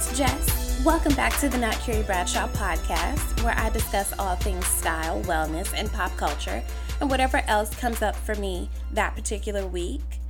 it's 0.00 0.16
Jess. 0.16 0.82
Welcome 0.82 1.14
back 1.14 1.38
to 1.40 1.50
the 1.50 1.58
Not 1.58 1.74
Carrie 1.74 2.02
Bradshaw 2.02 2.48
podcast, 2.48 3.44
where 3.44 3.54
I 3.54 3.68
discuss 3.68 4.18
all 4.18 4.34
things 4.34 4.66
style, 4.66 5.20
wellness, 5.24 5.74
and 5.76 5.92
pop 5.92 6.16
culture, 6.16 6.62
and 7.02 7.10
whatever 7.10 7.42
else 7.46 7.68
comes 7.74 8.00
up 8.00 8.16
for 8.16 8.34
me 8.34 8.70
that 8.92 9.14
particular 9.14 9.66
week. 9.66 10.20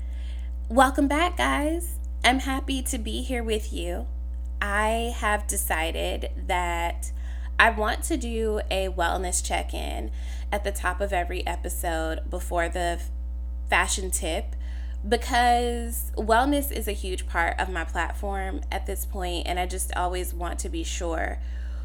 Welcome 0.69 1.07
back, 1.07 1.37
guys. 1.37 2.01
I'm 2.25 2.41
happy 2.41 2.83
to 2.83 2.99
be 2.99 3.23
here 3.23 3.45
with 3.45 3.73
you. 3.73 4.09
I 4.61 5.15
have 5.19 5.47
decided 5.47 6.31
that 6.49 7.13
I 7.57 7.71
want 7.71 8.03
to 8.05 8.17
do 8.17 8.63
a 8.73 8.89
wellness 8.89 9.41
check 9.45 9.73
in 9.73 10.11
at 10.51 10.65
the 10.65 10.73
top 10.73 11.01
of 11.01 11.13
every 11.13 11.47
episode 11.47 12.29
before 12.29 12.69
the 12.69 13.01
fashion 13.69 14.11
tip 14.11 14.57
because 15.09 16.13
wellness 16.17 16.71
is 16.71 16.87
a 16.87 16.93
huge 16.93 17.27
part 17.27 17.59
of 17.59 17.71
my 17.71 17.85
platform 17.85 18.61
at 18.71 18.87
this 18.87 19.07
point 19.07 19.47
and 19.47 19.59
I 19.59 19.67
just 19.67 19.95
always 19.97 20.35
want 20.35 20.59
to 20.61 20.69
be 20.69 20.85
sure 20.85 21.39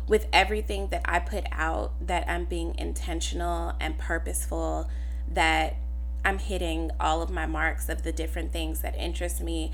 with 0.07 0.27
everything 0.33 0.89
that 0.89 1.01
I 1.05 1.19
put 1.19 1.45
out 1.51 1.93
that 2.05 2.29
I'm 2.29 2.45
being 2.45 2.75
intentional 2.77 3.73
and 3.79 3.97
purposeful 3.97 4.89
that 5.31 5.77
I'm 6.23 6.39
hitting 6.39 6.91
all 6.99 7.21
of 7.21 7.29
my 7.29 7.45
marks 7.45 7.89
of 7.89 8.03
the 8.03 8.11
different 8.11 8.51
things 8.51 8.81
that 8.81 8.95
interest 8.97 9.41
me 9.41 9.71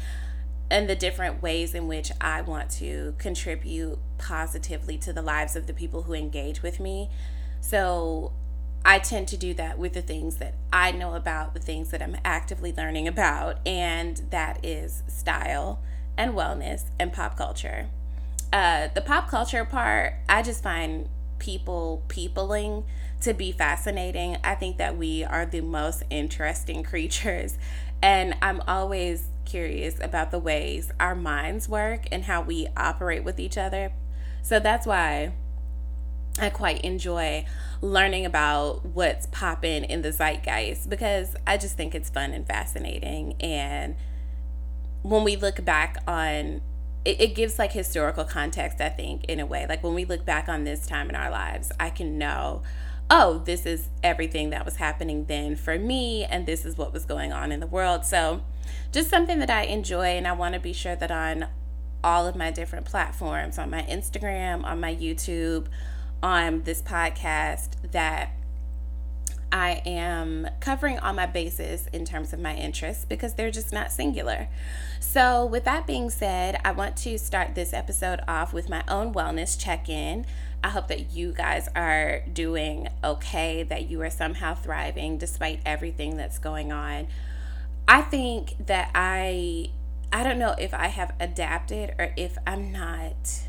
and 0.70 0.90
the 0.90 0.96
different 0.96 1.42
ways 1.42 1.74
in 1.74 1.88
which 1.88 2.12
I 2.22 2.42
want 2.42 2.70
to 2.72 3.16
contribute 3.18 4.00
positively 4.18 4.98
to 5.00 5.12
the 5.12 5.22
lives 5.22 5.56
of 5.56 5.68
the 5.68 5.74
people 5.74 6.04
who 6.04 6.14
engage 6.14 6.62
with 6.62 6.80
me. 6.80 7.10
So 7.60 8.32
I 8.84 9.00
tend 9.00 9.28
to 9.30 9.38
do 9.38 9.54
that 9.56 9.78
with 9.78 9.94
the 9.94 10.02
things 10.02 10.38
that 10.38 10.56
I 10.74 10.92
know 10.92 11.14
about, 11.14 11.54
the 11.54 11.60
things 11.60 11.92
that 11.92 12.02
I'm 12.02 12.18
actively 12.26 12.74
learning 12.76 13.08
about, 13.08 13.60
and 13.66 14.18
that 14.32 14.64
is 14.66 15.04
style 15.08 15.80
and 16.18 16.34
wellness 16.34 16.86
and 17.00 17.14
pop 17.14 17.38
culture. 17.38 17.88
Uh, 18.52 18.88
the 18.94 19.02
pop 19.02 19.30
culture 19.30 19.64
part, 19.66 20.16
I 20.28 20.42
just 20.42 20.64
find 20.64 21.08
people 21.40 22.04
peopling 22.08 22.84
to 23.22 23.34
be 23.34 23.52
fascinating. 23.52 24.38
I 24.44 24.56
think 24.56 24.78
that 24.78 24.98
we 24.98 25.24
are 25.24 25.46
the 25.46 25.62
most 25.62 26.04
interesting 26.10 26.84
creatures, 26.92 27.58
and 28.02 28.36
I'm 28.42 28.62
always 28.68 29.28
curious 29.46 30.00
about 30.02 30.32
the 30.32 30.40
ways 30.40 30.92
our 31.00 31.16
minds 31.16 31.70
work 31.70 32.08
and 32.12 32.24
how 32.24 32.42
we 32.42 32.68
operate 32.76 33.24
with 33.24 33.40
each 33.40 33.58
other. 33.58 33.92
So 34.42 34.60
that's 34.60 34.88
why 34.88 35.34
I 36.40 36.50
quite 36.50 36.82
enjoy 36.82 37.46
learning 37.82 38.26
about 38.26 38.86
what's 38.86 39.28
popping 39.28 39.84
in 39.84 40.02
the 40.02 40.12
zeitgeist 40.12 40.90
because 40.90 41.36
I 41.46 41.58
just 41.58 41.76
think 41.76 41.94
it's 41.94 42.10
fun 42.10 42.32
and 42.32 42.48
fascinating. 42.48 43.36
And 43.42 43.96
when 45.02 45.24
we 45.24 45.36
look 45.36 45.64
back 45.66 45.98
on 46.08 46.62
it, 47.04 47.20
it, 47.20 47.36
gives 47.36 47.58
like 47.58 47.72
historical 47.72 48.24
context, 48.24 48.80
I 48.80 48.90
think, 48.90 49.26
in 49.26 49.40
a 49.40 49.46
way. 49.46 49.66
Like 49.68 49.84
when 49.84 49.96
we 49.96 50.06
look 50.06 50.24
back 50.24 50.48
on 50.48 50.64
this 50.64 50.86
time 50.86 51.10
in 51.10 51.16
our 51.16 51.32
lives, 51.32 51.72
I 51.80 51.90
can 51.90 52.20
know, 52.20 52.62
oh, 53.10 53.42
this 53.44 53.66
is 53.66 53.90
everything 54.04 54.52
that 54.52 54.66
was 54.66 54.76
happening 54.76 55.26
then 55.26 55.56
for 55.56 55.80
me, 55.80 56.24
and 56.26 56.46
this 56.46 56.64
is 56.64 56.78
what 56.78 56.94
was 56.94 57.06
going 57.06 57.34
on 57.34 57.52
in 57.52 57.60
the 57.60 57.68
world. 57.68 58.06
So, 58.06 58.42
just 58.92 59.10
something 59.10 59.40
that 59.40 59.50
I 59.50 59.64
enjoy, 59.64 60.18
and 60.18 60.28
I 60.28 60.34
want 60.34 60.54
to 60.54 60.60
be 60.60 60.74
sure 60.74 60.96
that 60.96 61.10
on 61.12 61.48
all 62.04 62.28
of 62.28 62.36
my 62.36 62.52
different 62.52 62.86
platforms, 62.86 63.58
on 63.58 63.70
my 63.70 63.82
Instagram, 63.84 64.64
on 64.64 64.80
my 64.80 64.96
YouTube, 64.96 65.68
on 66.24 66.64
this 66.64 66.82
podcast 66.82 67.92
that 67.92 68.32
I 69.52 69.82
am 69.86 70.48
covering 70.62 70.98
all 71.00 71.14
my 71.14 71.26
bases 71.26 71.88
in 71.88 72.06
terms 72.06 72.32
of 72.32 72.40
my 72.40 72.56
interests 72.56 73.04
because 73.04 73.34
they're 73.34 73.52
just 73.52 73.74
not 73.74 73.92
singular. 73.92 74.48
So, 75.00 75.46
with 75.46 75.66
that 75.66 75.86
being 75.86 76.10
said, 76.10 76.60
I 76.64 76.72
want 76.72 76.96
to 76.98 77.18
start 77.18 77.54
this 77.54 77.74
episode 77.74 78.22
off 78.28 78.54
with 78.54 78.70
my 78.70 78.84
own 78.88 79.14
wellness 79.14 79.60
check 79.60 79.90
in. 79.90 80.26
I 80.64 80.70
hope 80.70 80.88
that 80.88 81.12
you 81.12 81.34
guys 81.34 81.68
are 81.76 82.22
doing 82.32 82.88
okay, 83.04 83.64
that 83.64 83.90
you 83.90 84.02
are 84.04 84.10
somehow 84.10 84.56
thriving 84.56 85.18
despite 85.18 85.60
everything 85.66 86.16
that's 86.16 86.40
going 86.40 86.72
on. 86.72 87.08
I 87.88 88.04
think 88.04 88.68
that 88.68 88.92
I 88.96 89.72
I 90.14 90.24
don't 90.24 90.40
know 90.40 90.56
if 90.58 90.74
I 90.74 90.88
have 90.88 91.14
adapted 91.20 91.96
or 91.98 92.14
if 92.16 92.38
I'm 92.46 92.72
not 92.72 93.48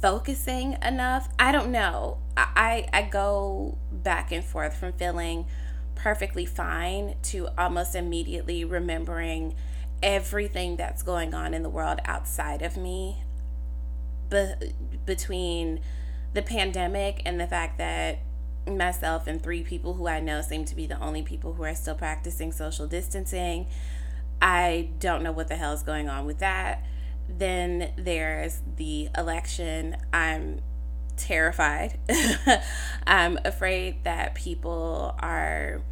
focusing 0.00 0.76
enough. 0.82 1.28
I 1.38 1.52
don't 1.52 1.70
know. 1.70 2.18
I, 2.36 2.88
I, 2.92 3.02
go 3.02 3.76
back 3.92 4.32
and 4.32 4.42
forth 4.42 4.76
from 4.76 4.92
feeling 4.94 5.46
perfectly 5.94 6.46
fine 6.46 7.16
to 7.24 7.48
almost 7.58 7.94
immediately 7.94 8.64
remembering 8.64 9.54
everything 10.02 10.76
that's 10.76 11.02
going 11.02 11.34
on 11.34 11.52
in 11.52 11.62
the 11.62 11.68
world 11.68 12.00
outside 12.06 12.62
of 12.62 12.76
me. 12.76 13.22
Be- 14.30 14.74
between 15.04 15.80
the 16.32 16.42
pandemic 16.42 17.20
and 17.26 17.38
the 17.38 17.46
fact 17.46 17.78
that 17.78 18.20
myself 18.66 19.26
and 19.26 19.42
three 19.42 19.62
people 19.62 19.94
who 19.94 20.06
I 20.06 20.20
know 20.20 20.40
seem 20.42 20.64
to 20.66 20.76
be 20.76 20.86
the 20.86 20.98
only 21.00 21.22
people 21.22 21.54
who 21.54 21.64
are 21.64 21.74
still 21.74 21.94
practicing 21.94 22.52
social 22.52 22.86
distancing. 22.86 23.66
I 24.40 24.90
don't 24.98 25.22
know 25.22 25.32
what 25.32 25.48
the 25.48 25.56
hell 25.56 25.72
is 25.72 25.82
going 25.82 26.08
on 26.08 26.24
with 26.24 26.38
that. 26.38 26.84
Then 27.38 27.92
there's 27.96 28.60
the 28.76 29.08
election. 29.16 29.96
I'm 30.12 30.60
terrified. 31.16 31.98
I'm 33.06 33.38
afraid 33.44 34.04
that 34.04 34.34
people 34.34 35.14
are 35.20 35.82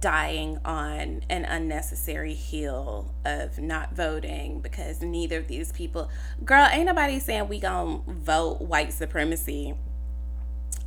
dying 0.00 0.58
on 0.64 1.24
an 1.28 1.44
unnecessary 1.44 2.34
hill 2.34 3.12
of 3.24 3.58
not 3.58 3.94
voting 3.94 4.60
because 4.60 5.02
neither 5.02 5.38
of 5.38 5.48
these 5.48 5.72
people 5.72 6.08
girl 6.44 6.68
ain't 6.70 6.86
nobody 6.86 7.18
saying 7.18 7.48
we 7.48 7.58
gonna 7.58 8.00
vote 8.06 8.60
white 8.60 8.92
supremacy 8.92 9.74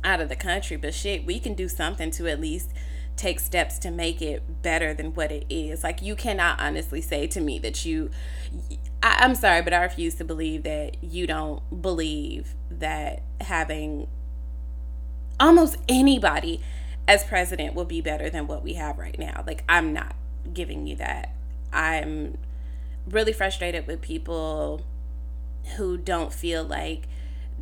out 0.02 0.20
of 0.20 0.30
the 0.30 0.36
country 0.36 0.78
but 0.78 0.94
shit 0.94 1.26
we 1.26 1.38
can 1.38 1.52
do 1.52 1.68
something 1.68 2.10
to 2.10 2.26
at 2.26 2.40
least 2.40 2.72
take 3.16 3.40
steps 3.40 3.78
to 3.78 3.90
make 3.90 4.20
it 4.20 4.62
better 4.62 4.92
than 4.92 5.14
what 5.14 5.32
it 5.32 5.46
is 5.48 5.82
like 5.82 6.02
you 6.02 6.14
cannot 6.14 6.60
honestly 6.60 7.00
say 7.00 7.26
to 7.26 7.40
me 7.40 7.58
that 7.58 7.84
you 7.84 8.10
I, 9.02 9.18
I'm 9.20 9.34
sorry, 9.34 9.62
but 9.62 9.72
I 9.72 9.82
refuse 9.82 10.14
to 10.16 10.24
believe 10.24 10.64
that 10.64 11.02
you 11.02 11.26
don't 11.26 11.82
believe 11.82 12.54
that 12.70 13.22
having 13.40 14.08
almost 15.38 15.76
anybody 15.88 16.60
as 17.06 17.24
president 17.24 17.74
will 17.74 17.84
be 17.84 18.00
better 18.00 18.28
than 18.28 18.46
what 18.46 18.62
we 18.62 18.74
have 18.74 18.98
right 18.98 19.18
now. 19.18 19.44
Like, 19.46 19.62
I'm 19.68 19.92
not 19.92 20.16
giving 20.52 20.86
you 20.86 20.96
that. 20.96 21.34
I'm 21.72 22.38
really 23.06 23.32
frustrated 23.32 23.86
with 23.86 24.00
people 24.00 24.82
who 25.76 25.96
don't 25.96 26.32
feel 26.32 26.64
like 26.64 27.06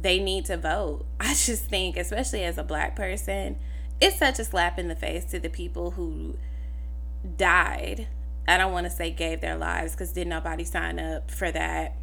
they 0.01 0.19
need 0.19 0.47
to 0.47 0.57
vote. 0.57 1.05
I 1.21 1.35
just 1.35 1.65
think, 1.67 1.97
especially 1.97 2.43
as 2.45 2.57
a 2.59 2.65
black 2.65 2.97
person, 2.97 3.59
it's 4.05 4.19
such 4.19 4.39
a 4.39 4.45
slap 4.45 4.79
in 4.79 4.89
the 4.89 4.95
face 4.95 5.25
to 5.25 5.39
the 5.39 5.49
people 5.49 5.93
who 5.93 6.37
died 7.37 8.07
I 8.47 8.59
don't 8.59 8.73
want 8.73 8.85
to 8.85 8.91
say 8.91 9.11
gave 9.11 9.41
their 9.41 9.57
lives 9.57 9.93
because 9.93 10.13
did 10.13 10.27
nobody 10.27 10.65
sign 10.65 10.99
up 10.99 11.31
for 11.31 11.51
that. 11.51 11.97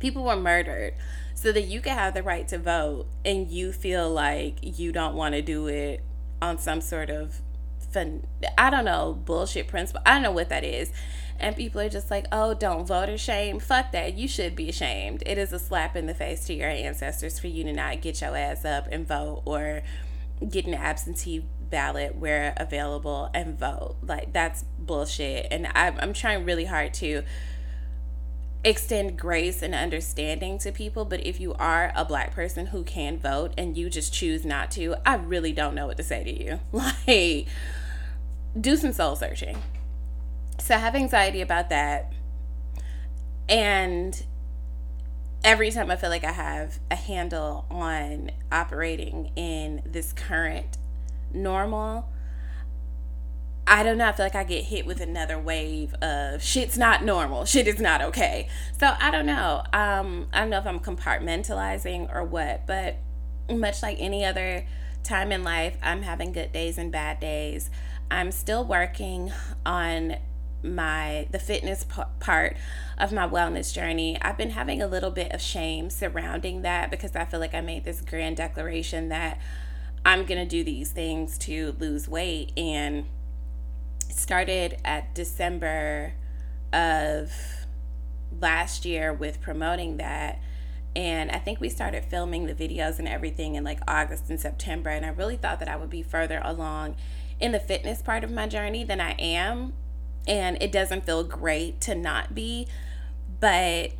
People 0.00 0.24
were 0.24 0.36
murdered 0.36 0.94
so 1.34 1.52
that 1.52 1.62
you 1.62 1.80
could 1.80 1.92
have 1.92 2.14
the 2.14 2.22
right 2.22 2.48
to 2.48 2.58
vote 2.58 3.06
and 3.24 3.50
you 3.50 3.72
feel 3.72 4.10
like 4.10 4.58
you 4.62 4.92
don't 4.92 5.14
want 5.14 5.34
to 5.34 5.42
do 5.42 5.66
it 5.66 6.02
on 6.40 6.58
some 6.58 6.80
sort 6.80 7.10
of 7.10 7.40
fun, 7.92 8.26
I 8.56 8.70
don't 8.70 8.84
know, 8.84 9.20
bullshit 9.24 9.68
principle. 9.68 10.02
I 10.06 10.14
don't 10.14 10.22
know 10.22 10.32
what 10.32 10.48
that 10.48 10.64
is. 10.64 10.90
And 11.38 11.54
people 11.54 11.82
are 11.82 11.88
just 11.90 12.10
like, 12.10 12.26
oh, 12.32 12.54
don't 12.54 12.86
vote 12.86 13.10
or 13.10 13.18
shame. 13.18 13.60
Fuck 13.60 13.92
that. 13.92 14.14
You 14.14 14.26
should 14.26 14.56
be 14.56 14.70
ashamed. 14.70 15.22
It 15.26 15.36
is 15.36 15.52
a 15.52 15.58
slap 15.58 15.94
in 15.94 16.06
the 16.06 16.14
face 16.14 16.46
to 16.46 16.54
your 16.54 16.70
ancestors 16.70 17.38
for 17.38 17.48
you 17.48 17.62
to 17.64 17.74
not 17.74 18.00
get 18.00 18.22
your 18.22 18.34
ass 18.34 18.64
up 18.64 18.88
and 18.90 19.06
vote 19.06 19.42
or 19.44 19.82
get 20.48 20.66
an 20.66 20.74
absentee 20.74 21.44
ballot 21.70 22.16
where 22.16 22.54
available 22.56 23.30
and 23.34 23.58
vote. 23.58 23.96
Like 24.02 24.32
that's 24.32 24.64
bullshit. 24.78 25.48
And 25.50 25.68
I'm, 25.74 25.98
I'm 25.98 26.12
trying 26.12 26.44
really 26.44 26.66
hard 26.66 26.94
to 26.94 27.22
extend 28.64 29.16
grace 29.18 29.62
and 29.62 29.74
understanding 29.74 30.58
to 30.58 30.72
people. 30.72 31.04
But 31.04 31.24
if 31.24 31.40
you 31.40 31.54
are 31.54 31.92
a 31.94 32.04
black 32.04 32.34
person 32.34 32.66
who 32.66 32.82
can 32.82 33.18
vote 33.18 33.52
and 33.56 33.76
you 33.76 33.88
just 33.88 34.12
choose 34.12 34.44
not 34.44 34.70
to, 34.72 34.96
I 35.04 35.16
really 35.16 35.52
don't 35.52 35.74
know 35.74 35.86
what 35.86 35.96
to 35.98 36.02
say 36.02 36.24
to 36.24 36.44
you. 36.44 36.60
Like, 36.72 37.46
do 38.58 38.76
some 38.76 38.92
soul 38.92 39.16
searching. 39.16 39.62
So 40.58 40.74
I 40.74 40.78
have 40.78 40.94
anxiety 40.94 41.40
about 41.40 41.68
that. 41.70 42.12
And 43.48 44.24
every 45.46 45.70
time 45.70 45.92
I 45.92 45.96
feel 45.96 46.10
like 46.10 46.24
I 46.24 46.32
have 46.32 46.80
a 46.90 46.96
handle 46.96 47.66
on 47.70 48.32
operating 48.50 49.30
in 49.36 49.80
this 49.86 50.12
current 50.12 50.76
normal, 51.32 52.08
I 53.64 53.84
don't 53.84 53.96
know. 53.96 54.06
I 54.06 54.12
feel 54.12 54.26
like 54.26 54.34
I 54.34 54.42
get 54.42 54.64
hit 54.64 54.86
with 54.86 55.00
another 55.00 55.38
wave 55.38 55.94
of 56.02 56.42
shit's 56.42 56.76
not 56.76 57.04
normal. 57.04 57.44
Shit 57.44 57.68
is 57.68 57.80
not 57.80 58.02
okay. 58.02 58.48
So 58.78 58.92
I 58.98 59.12
don't 59.12 59.26
know. 59.26 59.62
Um, 59.72 60.26
I 60.32 60.40
don't 60.40 60.50
know 60.50 60.58
if 60.58 60.66
I'm 60.66 60.80
compartmentalizing 60.80 62.12
or 62.12 62.24
what, 62.24 62.66
but 62.66 62.96
much 63.48 63.84
like 63.84 63.98
any 64.00 64.24
other 64.24 64.66
time 65.04 65.30
in 65.30 65.44
life, 65.44 65.76
I'm 65.80 66.02
having 66.02 66.32
good 66.32 66.52
days 66.52 66.76
and 66.76 66.90
bad 66.90 67.20
days. 67.20 67.70
I'm 68.10 68.32
still 68.32 68.64
working 68.64 69.32
on 69.64 70.16
my 70.62 71.26
the 71.30 71.38
fitness 71.38 71.84
p- 71.84 72.02
part 72.18 72.56
of 72.98 73.12
my 73.12 73.28
wellness 73.28 73.72
journey 73.72 74.18
i've 74.22 74.36
been 74.36 74.50
having 74.50 74.82
a 74.82 74.86
little 74.86 75.10
bit 75.10 75.30
of 75.32 75.40
shame 75.40 75.90
surrounding 75.90 76.62
that 76.62 76.90
because 76.90 77.14
i 77.14 77.24
feel 77.24 77.40
like 77.40 77.54
i 77.54 77.60
made 77.60 77.84
this 77.84 78.00
grand 78.00 78.36
declaration 78.36 79.08
that 79.08 79.38
i'm 80.04 80.24
going 80.24 80.40
to 80.40 80.48
do 80.48 80.64
these 80.64 80.90
things 80.90 81.38
to 81.38 81.74
lose 81.78 82.08
weight 82.08 82.52
and 82.56 83.04
started 84.08 84.78
at 84.84 85.14
december 85.14 86.14
of 86.72 87.32
last 88.40 88.84
year 88.84 89.12
with 89.12 89.40
promoting 89.40 89.96
that 89.98 90.38
and 90.96 91.30
I 91.30 91.38
think 91.38 91.60
we 91.60 91.68
started 91.68 92.06
filming 92.06 92.46
the 92.46 92.54
videos 92.54 92.98
and 92.98 93.06
everything 93.06 93.54
in 93.54 93.64
like 93.64 93.80
August 93.86 94.30
and 94.30 94.40
September. 94.40 94.88
And 94.88 95.04
I 95.04 95.10
really 95.10 95.36
thought 95.36 95.58
that 95.58 95.68
I 95.68 95.76
would 95.76 95.90
be 95.90 96.02
further 96.02 96.40
along 96.42 96.96
in 97.38 97.52
the 97.52 97.60
fitness 97.60 98.00
part 98.00 98.24
of 98.24 98.30
my 98.30 98.46
journey 98.46 98.82
than 98.82 98.98
I 98.98 99.12
am. 99.18 99.74
And 100.26 100.60
it 100.60 100.72
doesn't 100.72 101.04
feel 101.04 101.24
great 101.24 101.80
to 101.82 101.94
not 101.94 102.34
be. 102.34 102.66
But 103.40 103.92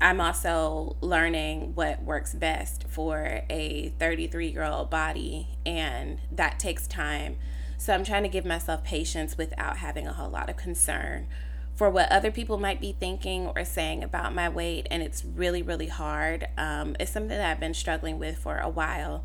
I'm 0.00 0.20
also 0.20 0.96
learning 1.00 1.74
what 1.74 2.02
works 2.02 2.34
best 2.34 2.84
for 2.88 3.42
a 3.48 3.92
33 3.98 4.48
year 4.48 4.64
old 4.64 4.90
body. 4.90 5.48
And 5.64 6.18
that 6.32 6.58
takes 6.58 6.86
time. 6.86 7.36
So 7.78 7.92
I'm 7.92 8.04
trying 8.04 8.22
to 8.22 8.28
give 8.28 8.44
myself 8.44 8.84
patience 8.84 9.36
without 9.36 9.78
having 9.78 10.06
a 10.06 10.12
whole 10.12 10.30
lot 10.30 10.48
of 10.48 10.56
concern 10.56 11.26
for 11.74 11.90
what 11.90 12.10
other 12.10 12.30
people 12.30 12.56
might 12.56 12.80
be 12.80 12.92
thinking 12.92 13.48
or 13.48 13.64
saying 13.64 14.04
about 14.04 14.34
my 14.34 14.48
weight. 14.48 14.86
And 14.90 15.02
it's 15.02 15.24
really, 15.24 15.62
really 15.62 15.88
hard. 15.88 16.46
Um, 16.56 16.96
it's 17.00 17.10
something 17.10 17.36
that 17.36 17.50
I've 17.50 17.60
been 17.60 17.74
struggling 17.74 18.18
with 18.18 18.38
for 18.38 18.58
a 18.58 18.68
while 18.68 19.24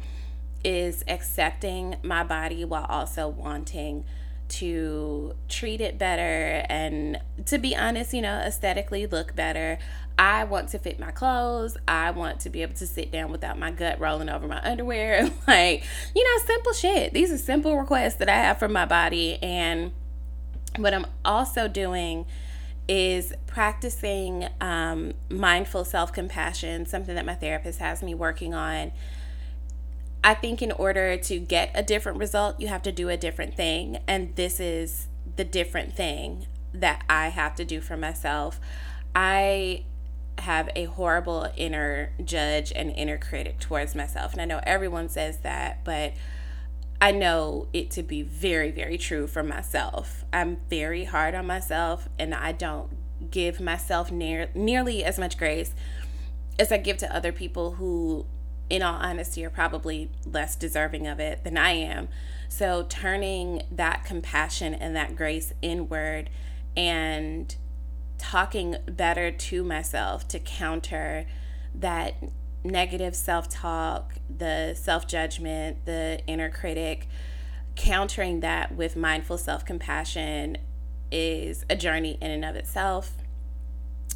is 0.64 1.04
accepting 1.08 1.96
my 2.04 2.24
body 2.24 2.66
while 2.66 2.86
also 2.90 3.28
wanting 3.28 4.04
to 4.50 5.36
treat 5.48 5.82
it 5.82 5.98
better 5.98 6.66
and 6.70 7.20
to 7.46 7.58
be 7.58 7.76
honest, 7.76 8.14
you 8.14 8.22
know, 8.22 8.36
aesthetically 8.40 9.08
look 9.08 9.36
better. 9.36 9.80
I 10.18 10.44
want 10.44 10.70
to 10.70 10.80
fit 10.80 11.00
my 11.00 11.12
clothes. 11.12 11.78
I 11.88 12.12
want 12.12 12.42
to 12.42 12.50
be 12.50 12.62
able 12.62 12.74
to 12.76 12.88
sit 12.88 13.12
down 13.12 13.32
without 13.32 13.58
my 13.58 13.72
gut 13.72 14.00
rolling 14.00 14.30
over 14.30 14.48
my 14.48 14.62
underwear. 14.62 15.24
like, 15.48 15.84
you 16.14 16.24
know, 16.24 16.46
simple 16.46 16.74
shit. 16.74 17.14
These 17.14 17.32
are 17.32 17.38
simple 17.38 17.78
requests 17.78 18.16
that 18.16 18.30
I 18.30 18.36
have 18.36 18.60
for 18.60 18.68
my 18.68 18.86
body 18.86 19.42
and 19.42 19.92
what 20.78 20.94
I'm 20.94 21.06
also 21.24 21.68
doing 21.68 22.26
is 22.88 23.34
practicing 23.46 24.48
um, 24.60 25.14
mindful 25.30 25.86
self 25.86 26.12
compassion, 26.12 26.86
something 26.86 27.16
that 27.16 27.26
my 27.26 27.36
therapist 27.36 27.80
has 27.80 28.02
me 28.02 28.16
working 28.16 28.54
on. 28.54 28.92
I 30.24 30.34
think 30.34 30.62
in 30.62 30.72
order 30.72 31.18
to 31.18 31.40
get 31.40 31.72
a 31.74 31.84
different 31.84 32.18
result, 32.18 32.60
you 32.60 32.68
have 32.68 32.84
to 32.84 32.92
do 32.92 33.10
a 33.10 33.18
different 33.18 33.56
thing. 33.56 34.00
And 34.08 34.36
this 34.36 34.60
is 34.60 35.08
the 35.36 35.46
different 35.46 35.96
thing 35.96 36.48
that 36.74 37.04
I 37.10 37.30
have 37.30 37.56
to 37.56 37.66
do 37.66 37.82
for 37.82 37.98
myself. 37.98 38.60
I 39.16 39.86
have 40.40 40.70
a 40.76 40.86
horrible 40.86 41.50
inner 41.58 42.12
judge 42.24 42.72
and 42.76 42.92
inner 42.92 43.18
critic 43.18 43.60
towards 43.60 43.96
myself. 43.96 44.34
And 44.34 44.42
I 44.42 44.46
know 44.46 44.62
everyone 44.64 45.10
says 45.10 45.40
that, 45.40 45.84
but 45.84 46.14
I 47.02 47.12
know 47.12 47.68
it 47.72 47.92
to 47.92 48.04
be 48.04 48.22
very, 48.22 48.72
very 48.72 48.98
true 48.98 49.28
for 49.28 49.44
myself. 49.44 50.26
I'm 50.34 50.58
very 50.70 51.06
hard 51.06 51.34
on 51.34 51.46
myself 51.48 52.10
and 52.18 52.34
I 52.34 52.52
don't 52.52 52.90
give 53.32 53.60
myself 53.60 54.12
near, 54.12 54.50
nearly 54.54 55.04
as 55.04 55.18
much 55.18 55.38
grace 55.38 55.74
as 56.58 56.72
I 56.72 56.78
give 56.78 56.98
to 56.98 57.16
other 57.16 57.32
people 57.32 57.72
who, 57.72 58.26
in 58.70 58.82
all 58.82 58.96
honesty, 58.96 59.44
are 59.46 59.50
probably 59.50 60.12
less 60.26 60.56
deserving 60.56 61.08
of 61.08 61.20
it 61.20 61.44
than 61.44 61.58
I 61.58 61.72
am. 61.72 62.10
So, 62.48 62.86
turning 62.88 63.64
that 63.72 64.06
compassion 64.06 64.74
and 64.74 64.96
that 64.96 65.16
grace 65.16 65.54
inward 65.62 66.30
and 66.76 67.56
talking 68.18 68.76
better 68.88 69.32
to 69.32 69.64
myself 69.64 70.28
to 70.28 70.40
counter 70.40 71.26
that 71.74 72.16
negative 72.64 73.16
self 73.16 73.50
talk, 73.50 74.16
the 74.30 74.76
self 74.76 75.08
judgment, 75.08 75.86
the 75.86 76.22
inner 76.28 76.50
critic, 76.50 77.08
countering 77.76 78.42
that 78.42 78.76
with 78.76 78.96
mindful 78.96 79.38
self 79.38 79.66
compassion 79.66 80.58
is 81.12 81.66
a 81.70 81.76
journey 81.76 82.18
in 82.22 82.32
and 82.32 82.46
of 82.46 82.56
itself. 82.56 83.14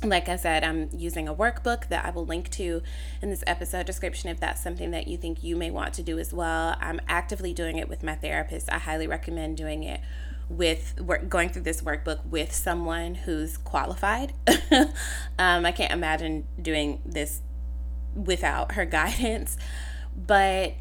Like 0.03 0.27
I 0.27 0.35
said, 0.35 0.63
I'm 0.65 0.89
using 0.91 1.29
a 1.29 1.33
workbook 1.33 1.87
that 1.87 2.05
I 2.05 2.09
will 2.09 2.25
link 2.25 2.49
to 2.51 2.81
in 3.21 3.29
this 3.29 3.43
episode 3.47 3.85
description 3.85 4.29
if 4.29 4.39
that's 4.39 4.61
something 4.61 4.91
that 4.91 5.07
you 5.07 5.17
think 5.17 5.43
you 5.43 5.55
may 5.55 5.71
want 5.71 5.93
to 5.93 6.03
do 6.03 6.19
as 6.19 6.33
well. 6.33 6.75
I'm 6.81 6.99
actively 7.07 7.53
doing 7.53 7.77
it 7.77 7.87
with 7.87 8.03
my 8.03 8.15
therapist. 8.15 8.71
I 8.71 8.79
highly 8.79 9.07
recommend 9.07 9.55
doing 9.55 9.83
it 9.83 10.01
with 10.49 10.99
going 11.29 11.49
through 11.49 11.61
this 11.61 11.81
workbook 11.81 12.25
with 12.25 12.53
someone 12.53 13.15
who's 13.15 13.57
qualified. 13.57 14.33
um, 15.39 15.65
I 15.65 15.71
can't 15.71 15.93
imagine 15.93 16.47
doing 16.61 17.01
this 17.05 17.41
without 18.13 18.73
her 18.73 18.85
guidance. 18.99 19.57
But 20.15 20.73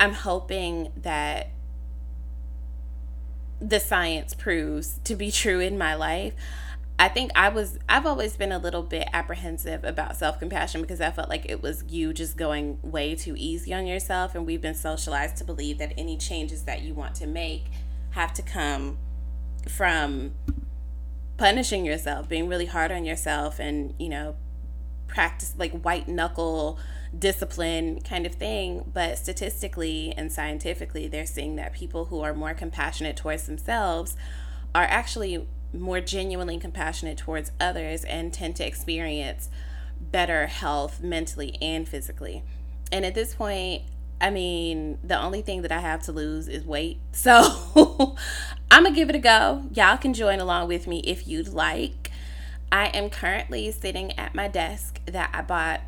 I'm 0.00 0.14
hoping 0.14 0.92
that 0.96 1.50
the 3.60 3.78
science 3.78 4.34
proves 4.34 4.98
to 5.04 5.14
be 5.14 5.30
true 5.30 5.60
in 5.60 5.78
my 5.78 5.94
life. 5.94 6.32
I 7.02 7.08
think 7.08 7.32
I 7.34 7.48
was 7.48 7.80
I've 7.88 8.06
always 8.06 8.36
been 8.36 8.52
a 8.52 8.58
little 8.58 8.84
bit 8.84 9.08
apprehensive 9.12 9.82
about 9.82 10.16
self-compassion 10.16 10.82
because 10.82 11.00
I 11.00 11.10
felt 11.10 11.28
like 11.28 11.50
it 11.50 11.60
was 11.60 11.82
you 11.88 12.12
just 12.12 12.36
going 12.36 12.78
way 12.80 13.16
too 13.16 13.34
easy 13.36 13.74
on 13.74 13.88
yourself 13.88 14.36
and 14.36 14.46
we've 14.46 14.60
been 14.60 14.76
socialized 14.76 15.36
to 15.38 15.44
believe 15.44 15.78
that 15.78 15.94
any 15.98 16.16
changes 16.16 16.62
that 16.62 16.82
you 16.82 16.94
want 16.94 17.16
to 17.16 17.26
make 17.26 17.64
have 18.10 18.32
to 18.34 18.42
come 18.42 18.98
from 19.68 20.34
punishing 21.38 21.84
yourself, 21.84 22.28
being 22.28 22.46
really 22.46 22.66
hard 22.66 22.92
on 22.92 23.04
yourself 23.04 23.58
and, 23.58 23.94
you 23.98 24.08
know, 24.08 24.36
practice 25.08 25.54
like 25.58 25.72
white 25.80 26.06
knuckle 26.06 26.78
discipline 27.18 28.00
kind 28.02 28.26
of 28.26 28.36
thing. 28.36 28.88
But 28.94 29.18
statistically 29.18 30.14
and 30.16 30.30
scientifically, 30.30 31.08
they're 31.08 31.26
seeing 31.26 31.56
that 31.56 31.72
people 31.72 32.04
who 32.04 32.20
are 32.20 32.32
more 32.32 32.54
compassionate 32.54 33.16
towards 33.16 33.46
themselves 33.46 34.14
are 34.72 34.84
actually 34.84 35.48
more 35.72 36.00
genuinely 36.00 36.58
compassionate 36.58 37.18
towards 37.18 37.52
others 37.60 38.04
and 38.04 38.32
tend 38.32 38.56
to 38.56 38.66
experience 38.66 39.48
better 40.00 40.46
health 40.46 41.00
mentally 41.00 41.56
and 41.60 41.88
physically. 41.88 42.42
And 42.90 43.06
at 43.06 43.14
this 43.14 43.34
point, 43.34 43.82
I 44.20 44.30
mean, 44.30 44.98
the 45.02 45.20
only 45.20 45.42
thing 45.42 45.62
that 45.62 45.72
I 45.72 45.80
have 45.80 46.02
to 46.04 46.12
lose 46.12 46.48
is 46.48 46.64
weight. 46.64 47.00
So 47.12 48.16
I'm 48.70 48.82
going 48.82 48.94
to 48.94 49.00
give 49.00 49.10
it 49.10 49.14
a 49.14 49.18
go. 49.18 49.64
Y'all 49.72 49.96
can 49.96 50.14
join 50.14 50.40
along 50.40 50.68
with 50.68 50.86
me 50.86 51.00
if 51.00 51.28
you'd 51.28 51.48
like. 51.48 52.10
I 52.70 52.86
am 52.86 53.10
currently 53.10 53.70
sitting 53.70 54.18
at 54.18 54.34
my 54.34 54.48
desk 54.48 55.00
that 55.06 55.30
I 55.32 55.42
bought 55.42 55.82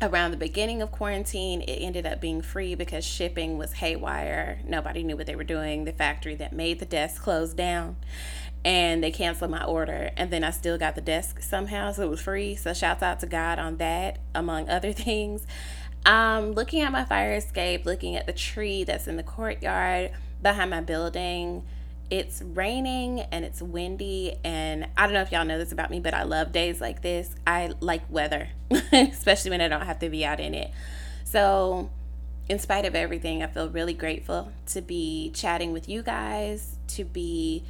around 0.00 0.30
the 0.30 0.36
beginning 0.36 0.82
of 0.82 0.90
quarantine. 0.90 1.62
It 1.62 1.82
ended 1.82 2.06
up 2.06 2.20
being 2.20 2.42
free 2.42 2.74
because 2.74 3.04
shipping 3.04 3.58
was 3.58 3.74
haywire. 3.74 4.60
Nobody 4.64 5.02
knew 5.02 5.16
what 5.16 5.26
they 5.26 5.36
were 5.36 5.44
doing. 5.44 5.84
The 5.84 5.92
factory 5.92 6.36
that 6.36 6.52
made 6.52 6.78
the 6.78 6.86
desk 6.86 7.22
closed 7.22 7.56
down 7.56 7.96
and 8.64 9.02
they 9.02 9.10
canceled 9.10 9.50
my 9.50 9.64
order. 9.64 10.10
And 10.16 10.30
then 10.30 10.44
I 10.44 10.50
still 10.50 10.78
got 10.78 10.94
the 10.94 11.00
desk 11.00 11.42
somehow, 11.42 11.92
so 11.92 12.02
it 12.02 12.10
was 12.10 12.20
free. 12.20 12.54
So 12.54 12.74
shouts 12.74 13.02
out 13.02 13.20
to 13.20 13.26
God 13.26 13.58
on 13.58 13.76
that, 13.78 14.18
among 14.34 14.68
other 14.70 14.92
things. 14.92 15.46
Um, 16.06 16.52
looking 16.52 16.80
at 16.80 16.92
my 16.92 17.04
fire 17.04 17.34
escape, 17.34 17.84
looking 17.84 18.16
at 18.16 18.26
the 18.26 18.32
tree 18.32 18.84
that's 18.84 19.06
in 19.06 19.16
the 19.16 19.22
courtyard 19.22 20.12
behind 20.42 20.70
my 20.70 20.80
building 20.80 21.62
it's 22.10 22.42
raining 22.42 23.20
and 23.20 23.44
it's 23.44 23.62
windy 23.62 24.34
and 24.44 24.86
i 24.96 25.04
don't 25.04 25.14
know 25.14 25.22
if 25.22 25.30
y'all 25.30 25.44
know 25.44 25.58
this 25.58 25.70
about 25.70 25.90
me 25.90 26.00
but 26.00 26.12
i 26.12 26.24
love 26.24 26.50
days 26.50 26.80
like 26.80 27.02
this 27.02 27.34
i 27.46 27.70
like 27.80 28.02
weather 28.10 28.48
especially 28.92 29.50
when 29.50 29.60
i 29.60 29.68
don't 29.68 29.86
have 29.86 29.98
to 29.98 30.08
be 30.10 30.24
out 30.24 30.40
in 30.40 30.52
it 30.52 30.70
so 31.24 31.88
in 32.48 32.58
spite 32.58 32.84
of 32.84 32.96
everything 32.96 33.42
i 33.42 33.46
feel 33.46 33.68
really 33.68 33.94
grateful 33.94 34.50
to 34.66 34.82
be 34.82 35.30
chatting 35.34 35.72
with 35.72 35.88
you 35.88 36.02
guys 36.02 36.76
to 36.88 37.04
be 37.04 37.62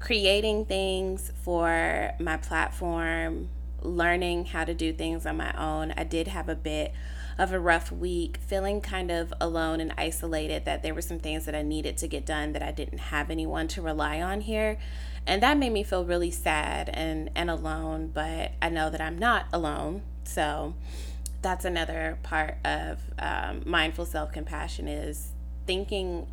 creating 0.00 0.64
things 0.64 1.32
for 1.42 2.12
my 2.18 2.36
platform 2.36 3.48
learning 3.82 4.44
how 4.44 4.64
to 4.64 4.74
do 4.74 4.92
things 4.92 5.24
on 5.24 5.36
my 5.36 5.52
own 5.56 5.92
i 5.96 6.04
did 6.04 6.26
have 6.28 6.48
a 6.48 6.54
bit 6.54 6.92
of 7.38 7.52
a 7.52 7.60
rough 7.60 7.92
week, 7.92 8.38
feeling 8.44 8.80
kind 8.80 9.10
of 9.12 9.32
alone 9.40 9.80
and 9.80 9.94
isolated, 9.96 10.64
that 10.64 10.82
there 10.82 10.92
were 10.92 11.00
some 11.00 11.20
things 11.20 11.46
that 11.46 11.54
I 11.54 11.62
needed 11.62 11.96
to 11.98 12.08
get 12.08 12.26
done 12.26 12.52
that 12.52 12.62
I 12.62 12.72
didn't 12.72 12.98
have 12.98 13.30
anyone 13.30 13.68
to 13.68 13.82
rely 13.82 14.20
on 14.20 14.40
here. 14.40 14.76
And 15.24 15.40
that 15.42 15.56
made 15.56 15.72
me 15.72 15.84
feel 15.84 16.04
really 16.04 16.32
sad 16.32 16.88
and, 16.88 17.30
and 17.36 17.48
alone, 17.48 18.10
but 18.12 18.52
I 18.60 18.68
know 18.70 18.90
that 18.90 19.00
I'm 19.00 19.16
not 19.16 19.46
alone. 19.52 20.02
So 20.24 20.74
that's 21.40 21.64
another 21.64 22.18
part 22.24 22.56
of 22.64 22.98
um, 23.20 23.62
mindful 23.64 24.04
self 24.04 24.32
compassion 24.32 24.88
is 24.88 25.30
thinking, 25.64 26.26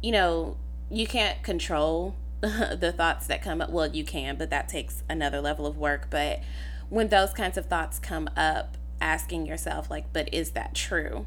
you 0.00 0.12
know, 0.12 0.56
you 0.90 1.08
can't 1.08 1.42
control 1.42 2.14
the 2.80 2.92
thoughts 2.96 3.26
that 3.26 3.42
come 3.42 3.60
up. 3.60 3.70
Well, 3.70 3.88
you 3.88 4.04
can, 4.04 4.36
but 4.36 4.50
that 4.50 4.68
takes 4.68 5.02
another 5.08 5.40
level 5.40 5.66
of 5.66 5.76
work. 5.76 6.08
But 6.10 6.40
when 6.88 7.08
those 7.08 7.32
kinds 7.32 7.56
of 7.56 7.66
thoughts 7.66 7.98
come 7.98 8.28
up, 8.36 8.76
asking 9.02 9.46
yourself 9.46 9.90
like 9.90 10.12
but 10.12 10.28
is 10.30 10.50
that 10.50 10.74
true 10.74 11.24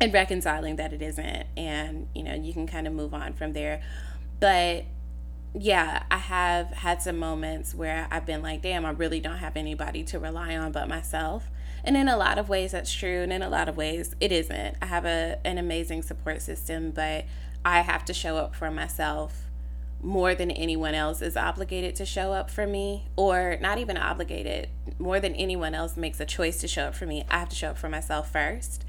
and 0.00 0.12
reconciling 0.12 0.74
that 0.74 0.92
it 0.92 1.00
isn't 1.00 1.46
and 1.56 2.08
you 2.16 2.24
know 2.24 2.34
you 2.34 2.52
can 2.52 2.66
kind 2.66 2.88
of 2.88 2.92
move 2.92 3.14
on 3.14 3.32
from 3.32 3.52
there 3.52 3.80
but 4.40 4.84
yeah, 5.54 6.04
I 6.10 6.18
have 6.18 6.68
had 6.68 7.02
some 7.02 7.18
moments 7.18 7.74
where 7.74 8.06
I've 8.10 8.26
been 8.26 8.42
like, 8.42 8.62
damn, 8.62 8.84
I 8.84 8.90
really 8.90 9.20
don't 9.20 9.38
have 9.38 9.56
anybody 9.56 10.04
to 10.04 10.18
rely 10.18 10.56
on 10.56 10.72
but 10.72 10.88
myself. 10.88 11.50
And 11.84 11.96
in 11.96 12.08
a 12.08 12.16
lot 12.16 12.38
of 12.38 12.48
ways, 12.48 12.72
that's 12.72 12.92
true. 12.92 13.22
And 13.22 13.32
in 13.32 13.42
a 13.42 13.48
lot 13.48 13.68
of 13.68 13.76
ways, 13.76 14.14
it 14.20 14.30
isn't. 14.30 14.76
I 14.82 14.86
have 14.86 15.04
a, 15.04 15.38
an 15.44 15.58
amazing 15.58 16.02
support 16.02 16.42
system, 16.42 16.90
but 16.90 17.24
I 17.64 17.80
have 17.80 18.04
to 18.06 18.14
show 18.14 18.36
up 18.36 18.54
for 18.54 18.70
myself 18.70 19.47
more 20.02 20.34
than 20.34 20.50
anyone 20.50 20.94
else 20.94 21.20
is 21.20 21.36
obligated 21.36 21.96
to 21.96 22.06
show 22.06 22.32
up 22.32 22.50
for 22.50 22.66
me, 22.66 23.06
or 23.16 23.58
not 23.60 23.78
even 23.78 23.96
obligated, 23.96 24.68
more 24.98 25.18
than 25.20 25.34
anyone 25.34 25.74
else 25.74 25.96
makes 25.96 26.20
a 26.20 26.24
choice 26.24 26.60
to 26.60 26.68
show 26.68 26.84
up 26.84 26.94
for 26.94 27.06
me. 27.06 27.24
I 27.28 27.38
have 27.38 27.48
to 27.48 27.56
show 27.56 27.70
up 27.70 27.78
for 27.78 27.88
myself 27.88 28.30
first. 28.30 28.84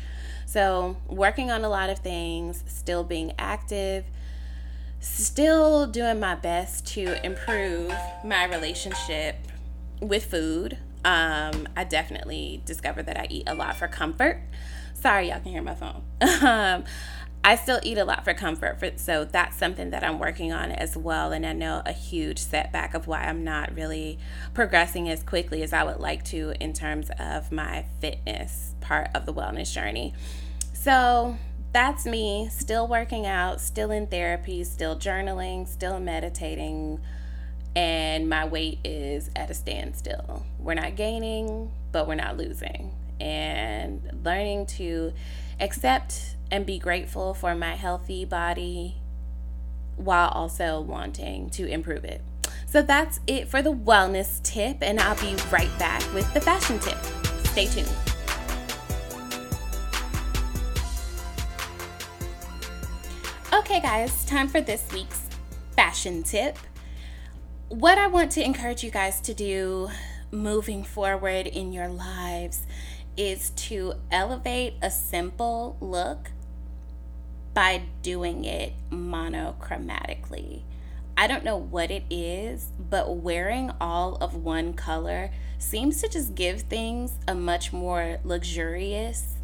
So, 0.46 0.98
working 1.08 1.52
on 1.52 1.64
a 1.64 1.70
lot 1.70 1.90
of 1.90 2.00
things, 2.00 2.64
still 2.68 3.04
being 3.04 3.34
active, 3.38 4.06
still 5.00 5.88
doing 5.88 6.20
my 6.20 6.36
best 6.36 6.86
to 6.88 7.24
improve 7.26 7.94
my 8.24 8.46
relationship 8.46 9.36
with 10.02 10.26
food. 10.26 10.78
Um, 11.06 11.68
I 11.76 11.86
definitely 11.86 12.62
discovered 12.66 13.06
that 13.06 13.18
I 13.18 13.28
eat 13.30 13.44
a 13.48 13.56
lot 13.56 13.78
for 13.78 13.88
comfort. 13.88 14.42
Sorry, 14.94 15.30
y'all 15.30 15.40
can 15.40 15.52
hear 15.52 15.62
my 15.62 15.76
phone. 15.76 16.02
um, 16.42 16.84
I 17.42 17.56
still 17.56 17.80
eat 17.84 17.98
a 17.98 18.04
lot 18.04 18.26
for 18.26 18.34
comfort, 18.34 18.80
for, 18.80 18.92
so 18.98 19.24
that's 19.24 19.58
something 19.58 19.92
that 19.92 20.04
I'm 20.04 20.20
working 20.20 20.52
on 20.52 20.72
as 20.72 20.98
well. 20.98 21.32
And 21.32 21.46
I 21.46 21.54
know 21.54 21.82
a 21.86 21.94
huge 21.94 22.38
setback 22.38 22.94
of 22.94 23.08
why 23.08 23.24
I'm 23.24 23.44
not 23.44 23.74
really 23.74 24.20
progressing 24.54 25.10
as 25.10 25.24
quickly 25.24 25.64
as 25.64 25.72
I 25.72 25.84
would 25.84 26.00
like 26.00 26.24
to 26.26 26.54
in 26.60 26.74
terms 26.74 27.10
of 27.18 27.52
my 27.52 27.86
fitness 28.02 28.76
part 28.82 29.10
of 29.16 29.26
the 29.26 29.34
wellness 29.34 29.74
journey. 29.74 30.14
So 30.74 31.38
that's 31.72 32.06
me, 32.06 32.50
still 32.52 32.88
working 32.88 33.26
out, 33.26 33.62
still 33.62 33.92
in 33.92 34.08
therapy, 34.08 34.64
still 34.64 34.98
journaling, 34.98 35.68
still 35.68 36.00
meditating, 36.00 37.00
and 37.76 38.28
my 38.28 38.46
weight 38.46 38.80
is 38.84 39.30
at 39.36 39.50
a 39.50 39.54
standstill. 39.54 40.46
We're 40.58 40.74
not 40.74 40.96
gaining, 40.96 41.72
but 41.92 42.08
we're 42.08 42.16
not 42.16 42.38
losing. 42.38 42.92
And 43.20 44.02
learning 44.24 44.66
to 44.68 45.14
accept 45.60 46.36
and 46.52 46.66
be 46.66 46.80
grateful 46.80 47.34
for 47.34 47.56
my 47.56 47.76
healthy 47.76 48.26
body 48.26 48.98
while 49.96 50.30
also 50.30 50.80
wanting 50.82 51.50
to 51.52 51.68
improve 51.68 52.04
it. 52.04 52.22
So 52.66 52.82
that's 52.82 53.20
it 53.28 53.48
for 53.48 53.62
the 53.62 53.74
wellness 53.74 54.42
tip, 54.44 54.78
and 54.82 55.00
I'll 55.00 55.16
be 55.16 55.36
right 55.52 55.72
back 55.80 56.02
with 56.14 56.32
the 56.34 56.42
fashion 56.42 56.80
tip. 56.80 56.98
Stay 57.48 57.66
tuned. 57.66 57.90
Okay, 63.52 63.82
guys, 63.82 64.26
time 64.26 64.48
for 64.48 64.62
this 64.62 64.88
week's 64.94 65.28
fashion 65.76 66.24
tip. 66.24 66.58
What 67.70 67.98
I 67.98 68.08
want 68.08 68.32
to 68.32 68.44
encourage 68.44 68.84
you 68.84 68.92
guys 68.92 69.22
to 69.22 69.34
do 69.34 69.90
moving 70.32 70.84
forward 70.84 71.48
in 71.48 71.72
your 71.72 71.88
lives 71.88 72.66
is 73.18 73.50
to 73.52 73.94
elevate 74.12 74.76
a 74.82 74.90
simple 74.90 75.78
look 75.82 76.32
by 77.54 77.84
doing 78.02 78.46
it 78.46 78.74
monochromatically. 78.92 80.64
I 81.18 81.28
don't 81.28 81.44
know 81.44 81.58
what 81.58 81.92
it 81.92 82.04
is, 82.10 82.72
but 82.80 83.18
wearing 83.18 83.72
all 83.82 84.16
of 84.16 84.36
one 84.36 84.74
color 84.74 85.32
seems 85.58 86.02
to 86.02 86.08
just 86.08 86.34
give 86.34 86.62
things 86.62 87.14
a 87.28 87.36
much 87.36 87.74
more 87.74 88.20
luxurious 88.24 89.36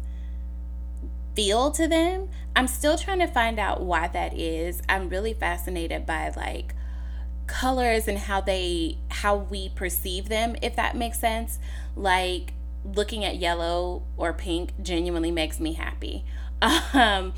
feel 1.36 1.70
to 1.72 1.86
them. 1.86 2.30
I'm 2.56 2.66
still 2.66 2.96
trying 2.96 3.18
to 3.18 3.26
find 3.26 3.58
out 3.60 3.82
why 3.82 4.08
that 4.08 4.32
is. 4.32 4.82
I'm 4.88 5.10
really 5.10 5.34
fascinated 5.34 6.06
by 6.06 6.32
like 6.34 6.74
colors 7.46 8.08
and 8.08 8.18
how 8.18 8.40
they 8.40 8.98
how 9.08 9.36
we 9.36 9.68
perceive 9.68 10.28
them 10.28 10.56
if 10.62 10.74
that 10.76 10.96
makes 10.96 11.20
sense. 11.20 11.58
Like 11.94 12.54
looking 12.84 13.24
at 13.24 13.36
yellow 13.36 14.02
or 14.16 14.32
pink 14.32 14.70
genuinely 14.82 15.30
makes 15.30 15.60
me 15.60 15.74
happy. 15.74 16.24
Um 16.94 17.34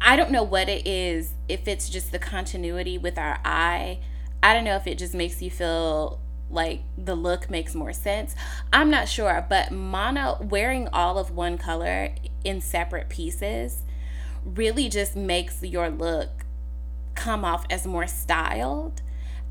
I 0.00 0.16
don't 0.16 0.30
know 0.30 0.42
what 0.42 0.68
it 0.68 0.86
is, 0.86 1.34
if 1.48 1.66
it's 1.66 1.88
just 1.88 2.12
the 2.12 2.18
continuity 2.18 2.98
with 2.98 3.18
our 3.18 3.40
eye. 3.44 3.98
I 4.42 4.54
don't 4.54 4.64
know 4.64 4.76
if 4.76 4.86
it 4.86 4.98
just 4.98 5.14
makes 5.14 5.42
you 5.42 5.50
feel 5.50 6.20
like 6.50 6.82
the 6.96 7.14
look 7.14 7.50
makes 7.50 7.74
more 7.74 7.92
sense. 7.92 8.34
I'm 8.72 8.90
not 8.90 9.08
sure, 9.08 9.44
but 9.48 9.70
mono 9.70 10.38
wearing 10.40 10.88
all 10.92 11.18
of 11.18 11.30
one 11.30 11.58
color 11.58 12.14
in 12.44 12.60
separate 12.60 13.08
pieces 13.08 13.82
really 14.44 14.88
just 14.88 15.16
makes 15.16 15.62
your 15.62 15.90
look 15.90 16.46
come 17.14 17.44
off 17.44 17.66
as 17.68 17.86
more 17.86 18.06
styled. 18.06 19.02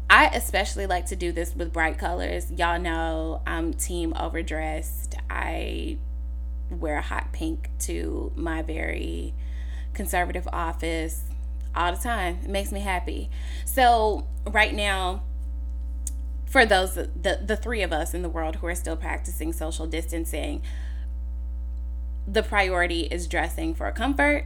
I 0.09 0.27
especially 0.27 0.87
like 0.87 1.05
to 1.07 1.15
do 1.15 1.31
this 1.33 1.53
with 1.53 1.73
bright 1.73 1.97
colors. 1.97 2.49
Y'all 2.51 2.79
know 2.79 3.41
I'm 3.45 3.73
team 3.73 4.13
overdressed. 4.17 5.15
I 5.29 5.97
wear 6.69 7.01
hot 7.01 7.33
pink 7.33 7.69
to 7.79 8.31
my 8.35 8.61
very 8.61 9.33
conservative 9.97 10.47
office 10.53 11.23
all 11.75 11.91
the 11.91 12.01
time. 12.01 12.39
It 12.43 12.49
makes 12.49 12.71
me 12.71 12.79
happy. 12.79 13.29
So, 13.65 14.27
right 14.45 14.73
now, 14.73 15.23
for 16.45 16.65
those 16.65 16.93
the 16.95 17.41
the 17.45 17.57
three 17.57 17.81
of 17.81 17.91
us 17.91 18.13
in 18.13 18.21
the 18.21 18.29
world 18.29 18.57
who 18.57 18.67
are 18.67 18.75
still 18.75 18.95
practicing 18.95 19.51
social 19.51 19.85
distancing, 19.85 20.61
the 22.25 22.43
priority 22.43 23.01
is 23.01 23.27
dressing 23.27 23.73
for 23.75 23.91
comfort 23.91 24.45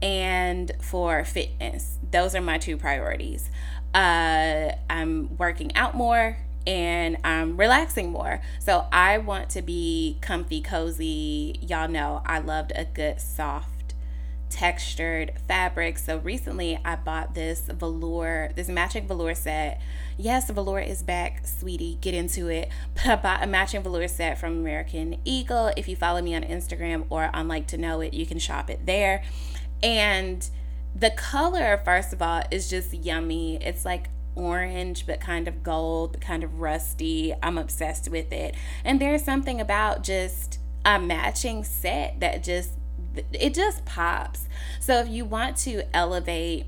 and 0.00 0.72
for 0.80 1.24
fitness. 1.24 1.98
Those 2.10 2.34
are 2.34 2.40
my 2.40 2.58
two 2.58 2.76
priorities. 2.76 3.50
Uh, 3.94 4.72
I'm 4.88 5.36
working 5.36 5.76
out 5.76 5.94
more 5.94 6.38
and 6.66 7.16
I'm 7.24 7.56
relaxing 7.56 8.10
more. 8.10 8.40
So 8.58 8.86
I 8.92 9.18
want 9.18 9.50
to 9.50 9.62
be 9.62 10.18
comfy, 10.20 10.60
cozy. 10.60 11.58
Y'all 11.60 11.88
know 11.88 12.22
I 12.24 12.38
loved 12.38 12.72
a 12.74 12.84
good 12.84 13.20
soft 13.20 13.71
textured 14.52 15.32
fabric. 15.48 15.96
So 15.98 16.18
recently 16.18 16.78
I 16.84 16.96
bought 16.96 17.34
this 17.34 17.60
velour, 17.60 18.50
this 18.54 18.68
matching 18.68 19.08
velour 19.08 19.34
set. 19.34 19.80
Yes, 20.18 20.50
velour 20.50 20.78
is 20.78 21.02
back, 21.02 21.46
sweetie. 21.46 21.96
Get 22.00 22.14
into 22.14 22.48
it. 22.48 22.68
But 22.94 23.06
I 23.06 23.16
bought 23.16 23.42
a 23.42 23.46
matching 23.46 23.82
velour 23.82 24.08
set 24.08 24.38
from 24.38 24.58
American 24.58 25.16
Eagle. 25.24 25.72
If 25.76 25.88
you 25.88 25.96
follow 25.96 26.20
me 26.20 26.34
on 26.34 26.42
Instagram 26.42 27.06
or 27.08 27.34
on 27.34 27.48
Like 27.48 27.66
to 27.68 27.78
Know 27.78 28.00
It, 28.02 28.12
you 28.12 28.26
can 28.26 28.38
shop 28.38 28.68
it 28.68 28.84
there. 28.84 29.24
And 29.82 30.48
the 30.94 31.10
color, 31.10 31.80
first 31.84 32.12
of 32.12 32.20
all, 32.20 32.42
is 32.50 32.68
just 32.68 32.92
yummy. 32.92 33.56
It's 33.56 33.86
like 33.86 34.10
orange, 34.34 35.06
but 35.06 35.20
kind 35.20 35.48
of 35.48 35.62
gold, 35.62 36.20
kind 36.20 36.44
of 36.44 36.60
rusty. 36.60 37.34
I'm 37.42 37.56
obsessed 37.56 38.10
with 38.10 38.32
it. 38.32 38.54
And 38.84 39.00
there's 39.00 39.24
something 39.24 39.60
about 39.60 40.02
just 40.04 40.58
a 40.84 40.98
matching 40.98 41.64
set 41.64 42.20
that 42.20 42.42
just 42.42 42.72
it 43.32 43.54
just 43.54 43.84
pops. 43.84 44.48
So 44.80 44.98
if 45.00 45.08
you 45.08 45.24
want 45.24 45.56
to 45.58 45.84
elevate 45.94 46.66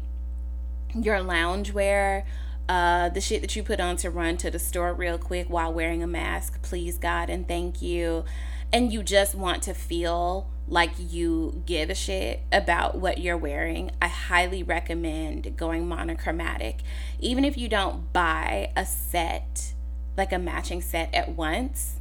your 0.95 1.17
loungewear, 1.19 2.25
uh, 2.69 3.09
the 3.11 3.21
shit 3.21 3.43
that 3.43 3.55
you 3.57 3.63
put 3.63 3.81
on 3.81 3.97
to 3.97 4.11
run 4.11 4.37
to 4.39 4.51
the 4.51 4.59
store 4.59 4.95
real 4.95 5.19
quick 5.19 5.51
while 5.51 5.73
wearing 5.73 6.03
a 6.03 6.07
mask, 6.07 6.63
please 6.63 6.99
God 6.99 7.29
and 7.29 7.47
thank 7.47 7.83
you. 7.83 8.25
And 8.73 8.93
you 8.93 9.03
just 9.03 9.35
want 9.35 9.63
to 9.65 9.75
feel 9.75 10.49
like 10.67 10.93
you 10.99 11.63
give 11.67 11.91
a 11.91 11.95
shit 11.95 12.43
about 12.51 12.97
what 12.97 13.19
you're 13.19 13.37
wearing, 13.37 13.91
I 14.01 14.09
highly 14.09 14.63
recommend 14.63 15.57
going 15.57 15.87
monochromatic. 15.87 16.81
Even 17.21 17.45
if 17.45 17.59
you 17.59 17.69
don't 17.69 18.13
buy 18.13 18.73
a 18.75 18.87
set, 18.87 19.75
like 20.17 20.33
a 20.33 20.39
matching 20.39 20.81
set 20.81 21.13
at 21.15 21.31
once, 21.31 22.01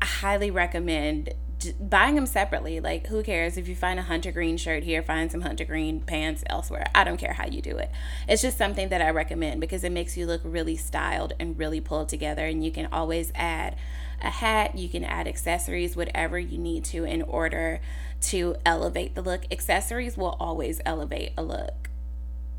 I 0.00 0.06
highly 0.06 0.50
recommend 0.50 1.34
buying 1.80 2.14
them 2.14 2.26
separately. 2.26 2.80
Like, 2.80 3.06
who 3.06 3.22
cares 3.22 3.56
if 3.56 3.68
you 3.68 3.74
find 3.74 3.98
a 3.98 4.02
hunter 4.02 4.32
green 4.32 4.56
shirt 4.56 4.82
here, 4.82 5.02
find 5.02 5.30
some 5.30 5.42
hunter 5.42 5.64
green 5.64 6.00
pants 6.00 6.42
elsewhere? 6.46 6.86
I 6.94 7.04
don't 7.04 7.18
care 7.18 7.34
how 7.34 7.46
you 7.46 7.62
do 7.62 7.76
it. 7.78 7.90
It's 8.28 8.42
just 8.42 8.58
something 8.58 8.88
that 8.88 9.02
I 9.02 9.10
recommend 9.10 9.60
because 9.60 9.84
it 9.84 9.92
makes 9.92 10.16
you 10.16 10.26
look 10.26 10.40
really 10.44 10.76
styled 10.76 11.32
and 11.38 11.58
really 11.58 11.80
pulled 11.80 12.08
together. 12.08 12.46
And 12.46 12.64
you 12.64 12.70
can 12.70 12.86
always 12.92 13.32
add 13.34 13.76
a 14.20 14.30
hat, 14.30 14.76
you 14.76 14.88
can 14.88 15.04
add 15.04 15.26
accessories, 15.26 15.96
whatever 15.96 16.38
you 16.38 16.58
need 16.58 16.84
to 16.84 17.04
in 17.04 17.22
order 17.22 17.80
to 18.22 18.56
elevate 18.64 19.14
the 19.14 19.22
look. 19.22 19.42
Accessories 19.50 20.16
will 20.16 20.36
always 20.38 20.80
elevate 20.86 21.32
a 21.36 21.42
look 21.42 21.90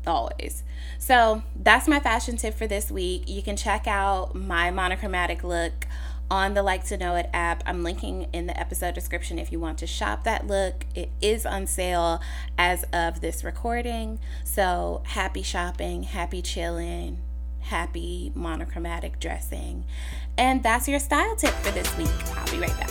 always. 0.06 0.62
So 0.98 1.42
that's 1.56 1.88
my 1.88 2.00
fashion 2.00 2.36
tip 2.36 2.54
for 2.54 2.66
this 2.66 2.90
week. 2.90 3.28
You 3.28 3.42
can 3.42 3.56
check 3.56 3.86
out 3.86 4.34
my 4.34 4.70
monochromatic 4.70 5.42
look 5.42 5.86
on 6.30 6.54
the 6.54 6.62
Like 6.62 6.84
to 6.86 6.96
Know 6.96 7.14
It 7.16 7.28
app. 7.32 7.62
I'm 7.66 7.82
linking 7.82 8.28
in 8.32 8.46
the 8.46 8.58
episode 8.58 8.94
description 8.94 9.38
if 9.38 9.52
you 9.52 9.60
want 9.60 9.78
to 9.78 9.86
shop 9.86 10.24
that 10.24 10.46
look. 10.46 10.86
It 10.94 11.10
is 11.20 11.46
on 11.46 11.66
sale 11.66 12.20
as 12.58 12.84
of 12.92 13.20
this 13.20 13.44
recording. 13.44 14.18
So 14.44 15.02
happy 15.06 15.42
shopping, 15.42 16.04
happy 16.04 16.42
chilling, 16.42 17.18
happy 17.60 18.32
monochromatic 18.34 19.20
dressing. 19.20 19.84
And 20.36 20.62
that's 20.62 20.88
your 20.88 21.00
style 21.00 21.36
tip 21.36 21.54
for 21.54 21.70
this 21.70 21.96
week. 21.96 22.08
I'll 22.36 22.50
be 22.50 22.58
right 22.58 22.78
back. 22.78 22.90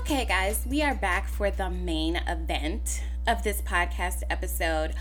Okay, 0.00 0.26
guys, 0.26 0.66
we 0.68 0.82
are 0.82 0.94
back 0.94 1.28
for 1.28 1.50
the 1.50 1.70
main 1.70 2.16
event 2.28 3.02
of 3.26 3.42
this 3.42 3.60
podcast 3.60 4.22
episode. 4.28 4.94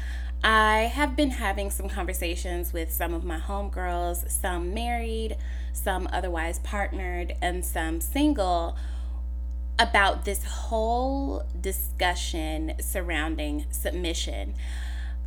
I 0.43 0.91
have 0.93 1.15
been 1.15 1.31
having 1.31 1.69
some 1.69 1.87
conversations 1.87 2.73
with 2.73 2.91
some 2.91 3.13
of 3.13 3.23
my 3.23 3.39
homegirls, 3.39 4.29
some 4.29 4.73
married, 4.73 5.37
some 5.71 6.07
otherwise 6.11 6.59
partnered, 6.59 7.35
and 7.41 7.65
some 7.65 8.01
single, 8.01 8.77
about 9.79 10.25
this 10.25 10.43
whole 10.43 11.43
discussion 11.59 12.73
surrounding 12.79 13.65
submission, 13.71 14.53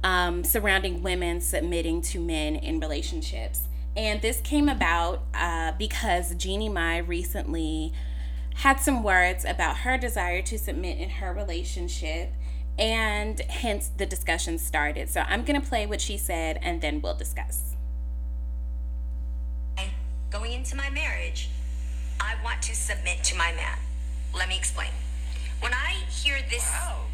um, 0.04 0.44
surrounding 0.44 1.02
women 1.02 1.40
submitting 1.40 2.00
to 2.00 2.20
men 2.20 2.56
in 2.56 2.78
relationships. 2.78 3.62
And 3.96 4.20
this 4.20 4.40
came 4.42 4.68
about 4.68 5.22
uh, 5.34 5.72
because 5.78 6.34
Jeannie 6.34 6.68
Mai 6.68 6.98
recently 6.98 7.92
had 8.56 8.80
some 8.80 9.02
words 9.02 9.44
about 9.44 9.78
her 9.78 9.98
desire 9.98 10.42
to 10.42 10.58
submit 10.58 10.98
in 10.98 11.10
her 11.10 11.32
relationship 11.32 12.32
and 12.78 13.40
hence 13.40 13.90
the 13.96 14.06
discussion 14.06 14.58
started. 14.58 15.08
So 15.10 15.22
I'm 15.26 15.44
going 15.44 15.60
to 15.60 15.66
play 15.66 15.86
what 15.86 16.00
she 16.00 16.16
said 16.16 16.58
and 16.62 16.80
then 16.80 17.00
we'll 17.00 17.14
discuss. 17.14 17.76
Going 20.30 20.52
into 20.52 20.76
my 20.76 20.90
marriage, 20.90 21.48
I 22.20 22.34
want 22.44 22.60
to 22.62 22.74
submit 22.74 23.22
to 23.24 23.36
my 23.36 23.52
man. 23.52 23.78
Let 24.34 24.48
me 24.48 24.56
explain. 24.56 24.90
When 25.60 25.72
I 25.72 25.94
hear 26.10 26.36
this 26.50 26.68
wow. 26.72 27.04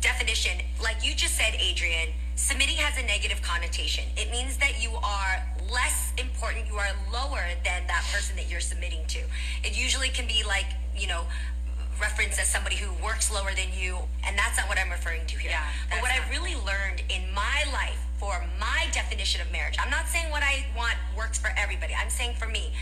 definition, 0.00 0.52
like 0.82 1.04
you 1.04 1.14
just 1.14 1.36
said, 1.36 1.54
Adrienne, 1.54 2.14
submitting 2.36 2.76
has 2.76 3.02
a 3.02 3.06
negative 3.06 3.42
connotation. 3.42 4.04
It 4.16 4.30
means 4.30 4.56
that 4.58 4.82
you 4.82 4.90
are 5.02 5.42
less 5.70 6.12
important, 6.16 6.66
you 6.66 6.76
are 6.76 6.92
lower 7.12 7.44
than 7.64 7.86
that 7.88 8.04
person 8.12 8.36
that 8.36 8.50
you're 8.50 8.60
submitting 8.60 9.04
to. 9.08 9.18
It 9.64 9.76
usually 9.76 10.08
can 10.08 10.26
be 10.26 10.42
like, 10.46 10.66
you 10.96 11.08
know, 11.08 11.24
referenced 12.02 12.40
as 12.40 12.48
somebody 12.48 12.74
who 12.74 12.90
works 13.02 13.32
lower 13.32 13.54
than 13.54 13.68
you, 13.72 13.96
and 14.26 14.36
that's 14.36 14.58
not 14.58 14.68
what 14.68 14.76
I'm 14.78 14.90
referring 14.90 15.24
to 15.26 15.38
here. 15.38 15.52
Yeah, 15.52 15.64
but 15.88 16.02
what 16.02 16.10
I 16.10 16.18
really 16.28 16.56
learned 16.56 17.02
in 17.08 17.32
my 17.32 17.64
life 17.72 17.98
for 18.18 18.44
my 18.58 18.88
definition 18.92 19.40
of 19.40 19.50
marriage, 19.52 19.76
I'm 19.78 19.90
not 19.90 20.08
saying 20.08 20.30
what 20.30 20.42
I 20.42 20.66
want 20.76 20.96
works 21.16 21.38
for 21.38 21.50
everybody. 21.56 21.94
I'm 21.94 22.10
saying 22.10 22.34
for 22.38 22.48
me, 22.48 22.72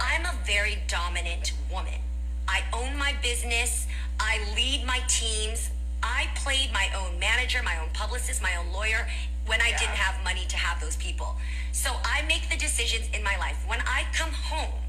right. 0.00 0.18
I'm 0.18 0.24
a 0.24 0.34
very 0.46 0.78
dominant 0.88 1.52
woman. 1.70 2.00
I 2.48 2.62
own 2.72 2.96
my 2.96 3.14
business. 3.22 3.86
I 4.18 4.40
lead 4.56 4.86
my 4.86 5.00
teams. 5.06 5.70
I 6.02 6.28
played 6.34 6.72
my 6.72 6.88
own 6.96 7.18
manager, 7.20 7.60
my 7.62 7.78
own 7.78 7.90
publicist, 7.92 8.42
my 8.42 8.56
own 8.56 8.72
lawyer 8.72 9.06
when 9.46 9.60
I 9.60 9.68
yeah. 9.68 9.78
didn't 9.78 9.96
have 9.96 10.22
money 10.24 10.46
to 10.48 10.56
have 10.56 10.80
those 10.80 10.96
people. 10.96 11.36
So 11.72 11.90
I 12.04 12.22
make 12.26 12.48
the 12.48 12.56
decisions 12.56 13.08
in 13.14 13.22
my 13.22 13.36
life. 13.36 13.62
When 13.66 13.80
I 13.82 14.04
come 14.12 14.32
home, 14.32 14.80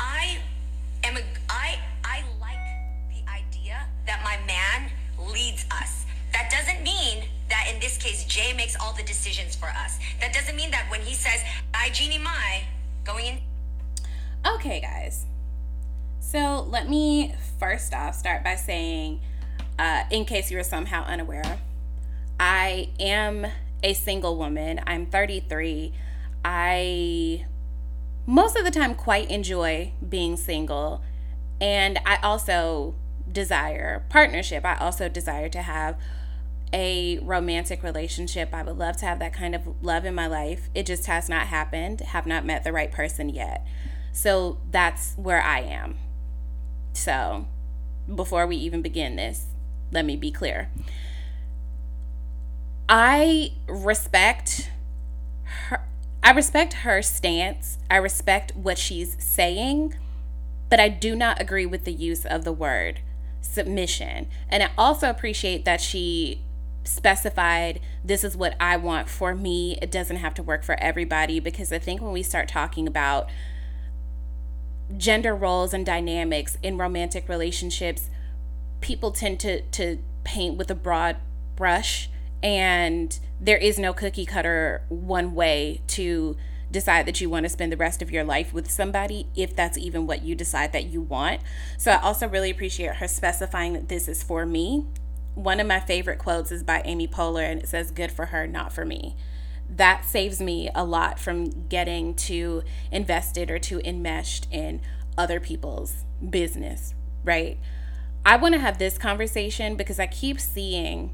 I 0.00 0.38
am 1.04 1.16
a 1.16 1.22
I 1.48 1.78
I 2.04 2.22
that 4.08 4.24
my 4.24 4.36
man 4.46 4.90
leads 5.32 5.64
us. 5.70 6.04
That 6.32 6.50
doesn't 6.50 6.82
mean 6.82 7.28
that 7.50 7.70
in 7.72 7.78
this 7.80 7.96
case, 7.96 8.24
Jay 8.24 8.52
makes 8.52 8.76
all 8.80 8.92
the 8.94 9.04
decisions 9.04 9.54
for 9.54 9.68
us. 9.68 9.98
That 10.20 10.34
doesn't 10.34 10.56
mean 10.56 10.70
that 10.72 10.86
when 10.90 11.00
he 11.00 11.14
says, 11.14 11.42
I, 11.72 11.90
Jeannie 11.90 12.18
Mai, 12.18 12.64
going 13.04 13.26
in. 13.26 13.38
Okay, 14.46 14.80
guys. 14.80 15.26
So 16.20 16.66
let 16.68 16.88
me 16.88 17.34
first 17.58 17.94
off 17.94 18.14
start 18.14 18.42
by 18.42 18.56
saying, 18.56 19.20
uh, 19.78 20.04
in 20.10 20.24
case 20.24 20.50
you 20.50 20.56
were 20.56 20.64
somehow 20.64 21.04
unaware, 21.04 21.60
I 22.40 22.90
am 22.98 23.46
a 23.82 23.94
single 23.94 24.36
woman. 24.36 24.80
I'm 24.86 25.06
33. 25.06 25.92
I 26.44 27.46
most 28.26 28.56
of 28.56 28.64
the 28.64 28.70
time 28.70 28.94
quite 28.94 29.30
enjoy 29.30 29.92
being 30.06 30.36
single. 30.36 31.02
And 31.60 31.98
I 32.04 32.18
also 32.22 32.94
desire 33.30 34.04
partnership. 34.08 34.64
I 34.64 34.76
also 34.76 35.08
desire 35.08 35.48
to 35.50 35.62
have 35.62 35.96
a 36.72 37.18
romantic 37.20 37.82
relationship. 37.82 38.52
I 38.52 38.62
would 38.62 38.76
love 38.76 38.96
to 38.98 39.06
have 39.06 39.18
that 39.20 39.32
kind 39.32 39.54
of 39.54 39.82
love 39.82 40.04
in 40.04 40.14
my 40.14 40.26
life. 40.26 40.68
It 40.74 40.86
just 40.86 41.06
has 41.06 41.28
not 41.28 41.46
happened. 41.46 42.00
Have 42.00 42.26
not 42.26 42.44
met 42.44 42.64
the 42.64 42.72
right 42.72 42.92
person 42.92 43.28
yet. 43.28 43.66
So 44.12 44.58
that's 44.70 45.14
where 45.16 45.42
I 45.42 45.60
am. 45.60 45.98
So 46.92 47.46
before 48.12 48.46
we 48.46 48.56
even 48.56 48.82
begin 48.82 49.16
this, 49.16 49.46
let 49.90 50.04
me 50.04 50.16
be 50.16 50.30
clear. 50.30 50.70
I 52.88 53.52
respect 53.66 54.70
her 55.44 55.84
I 56.22 56.32
respect 56.32 56.72
her 56.74 57.00
stance. 57.00 57.78
I 57.90 57.96
respect 57.96 58.54
what 58.54 58.76
she's 58.76 59.16
saying, 59.22 59.94
but 60.68 60.80
I 60.80 60.88
do 60.88 61.14
not 61.14 61.40
agree 61.40 61.64
with 61.64 61.84
the 61.84 61.92
use 61.92 62.26
of 62.26 62.44
the 62.44 62.52
word 62.52 63.00
submission. 63.40 64.28
And 64.48 64.62
I 64.62 64.70
also 64.76 65.08
appreciate 65.08 65.64
that 65.64 65.80
she 65.80 66.42
specified 66.84 67.80
this 68.04 68.24
is 68.24 68.36
what 68.36 68.56
I 68.58 68.76
want 68.76 69.08
for 69.08 69.34
me. 69.34 69.78
It 69.82 69.90
doesn't 69.90 70.16
have 70.16 70.34
to 70.34 70.42
work 70.42 70.64
for 70.64 70.80
everybody 70.80 71.38
because 71.40 71.72
I 71.72 71.78
think 71.78 72.00
when 72.00 72.12
we 72.12 72.22
start 72.22 72.48
talking 72.48 72.86
about 72.86 73.28
gender 74.96 75.34
roles 75.34 75.74
and 75.74 75.84
dynamics 75.84 76.56
in 76.62 76.78
romantic 76.78 77.28
relationships, 77.28 78.08
people 78.80 79.10
tend 79.12 79.40
to 79.40 79.62
to 79.62 79.98
paint 80.24 80.56
with 80.56 80.70
a 80.70 80.74
broad 80.74 81.16
brush 81.56 82.10
and 82.42 83.18
there 83.40 83.56
is 83.56 83.78
no 83.78 83.92
cookie 83.92 84.26
cutter 84.26 84.82
one 84.88 85.34
way 85.34 85.80
to 85.88 86.36
decide 86.70 87.06
that 87.06 87.20
you 87.20 87.30
want 87.30 87.44
to 87.44 87.48
spend 87.48 87.72
the 87.72 87.76
rest 87.76 88.02
of 88.02 88.10
your 88.10 88.24
life 88.24 88.52
with 88.52 88.70
somebody, 88.70 89.28
if 89.34 89.54
that's 89.54 89.78
even 89.78 90.06
what 90.06 90.22
you 90.22 90.34
decide 90.34 90.72
that 90.72 90.86
you 90.86 91.00
want. 91.00 91.40
So 91.76 91.92
I 91.92 92.00
also 92.00 92.28
really 92.28 92.50
appreciate 92.50 92.96
her 92.96 93.08
specifying 93.08 93.72
that 93.72 93.88
this 93.88 94.08
is 94.08 94.22
for 94.22 94.44
me. 94.44 94.86
One 95.34 95.60
of 95.60 95.66
my 95.66 95.80
favorite 95.80 96.18
quotes 96.18 96.52
is 96.52 96.62
by 96.62 96.82
Amy 96.84 97.08
Poehler, 97.08 97.48
and 97.50 97.62
it 97.62 97.68
says, 97.68 97.90
Good 97.90 98.12
for 98.12 98.26
her, 98.26 98.46
not 98.46 98.72
for 98.72 98.84
me. 98.84 99.16
That 99.70 100.04
saves 100.04 100.40
me 100.40 100.70
a 100.74 100.84
lot 100.84 101.18
from 101.18 101.68
getting 101.68 102.14
too 102.14 102.62
invested 102.90 103.50
or 103.50 103.58
too 103.58 103.80
enmeshed 103.84 104.48
in 104.50 104.80
other 105.16 105.40
people's 105.40 106.04
business, 106.28 106.94
right? 107.24 107.58
I 108.24 108.36
want 108.36 108.54
to 108.54 108.60
have 108.60 108.78
this 108.78 108.98
conversation 108.98 109.76
because 109.76 109.98
I 109.98 110.06
keep 110.06 110.40
seeing 110.40 111.12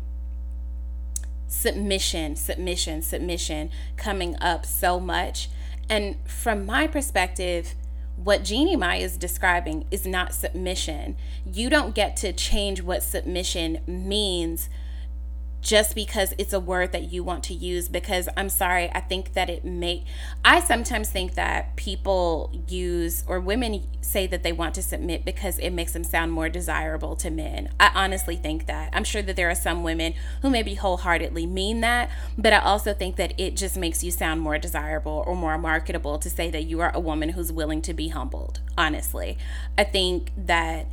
submission, 1.55 2.37
submission, 2.37 3.01
submission 3.01 3.71
coming 3.97 4.37
up 4.41 4.67
so 4.67 4.99
much. 4.99 5.49
And 5.89 6.17
from 6.27 6.67
my 6.67 6.87
perspective, 6.87 7.75
what 8.17 8.45
Jeannie 8.45 8.77
Mai 8.77 8.97
is 8.97 9.17
describing 9.17 9.87
is 9.91 10.07
not 10.07 10.35
submission. 10.35 11.17
You 11.45 11.71
don't 11.71 11.95
get 11.95 12.17
to 12.19 12.33
change 12.33 12.83
what 12.83 13.03
submission 13.03 13.81
means 13.87 14.69
just 15.65 15.95
because 15.95 16.35
it's 16.37 16.53
a 16.53 16.61
word 16.61 16.93
that 16.93 17.11
you 17.11 17.25
want 17.25 17.43
to 17.43 17.55
use 17.55 17.89
because 17.89 18.29
I'm 18.37 18.51
sorry, 18.51 18.91
I 18.95 19.01
think 19.01 19.33
that 19.33 19.49
it 19.49 19.65
may 19.65 20.05
I 20.45 20.61
sometimes 20.61 21.09
think 21.09 21.35
that 21.35 21.75
people 21.75 22.53
use 22.69 23.25
or 23.27 23.41
women 23.41 23.83
say 24.03 24.27
that 24.27 24.43
they 24.43 24.53
want 24.53 24.75
to 24.75 24.83
submit 24.83 25.25
because 25.25 25.59
it 25.59 25.71
makes 25.71 25.95
them 25.95 26.05
sound 26.05 26.33
more 26.33 26.51
desirable 26.51 27.17
to 27.17 27.31
men. 27.31 27.71
I 27.81 27.91
honestly 27.95 28.37
think 28.37 28.67
that. 28.67 28.91
I'm 28.93 29.05
sure 29.05 29.23
that 29.23 29.37
there 29.37 29.49
are 29.49 29.55
some 29.55 29.83
women 29.83 30.13
who 30.43 30.51
maybe 30.51 30.75
wholeheartedly 30.75 31.47
mean 31.47 31.81
that, 31.81 32.11
but 32.37 32.53
I 32.53 32.59
also 32.59 32.93
think 32.93 33.17
that 33.17 33.33
it 33.41 33.57
just 33.57 33.79
makes 33.79 34.05
you 34.05 34.11
sound 34.11 34.43
more 34.43 34.59
desirable 34.59 35.25
or 35.27 35.35
more 35.35 35.57
marketable 35.57 36.19
to 36.19 36.29
say 36.29 36.51
that 36.51 36.65
you 36.65 36.81
are 36.81 36.93
a 36.95 37.01
woman 37.01 37.31
who's 37.31 37.51
willing 37.51 37.81
to 37.83 37.95
be 37.95 38.09
humbled. 38.09 38.61
Honestly, 38.77 39.39
I 39.79 39.85
think 39.85 40.31
that 40.37 40.89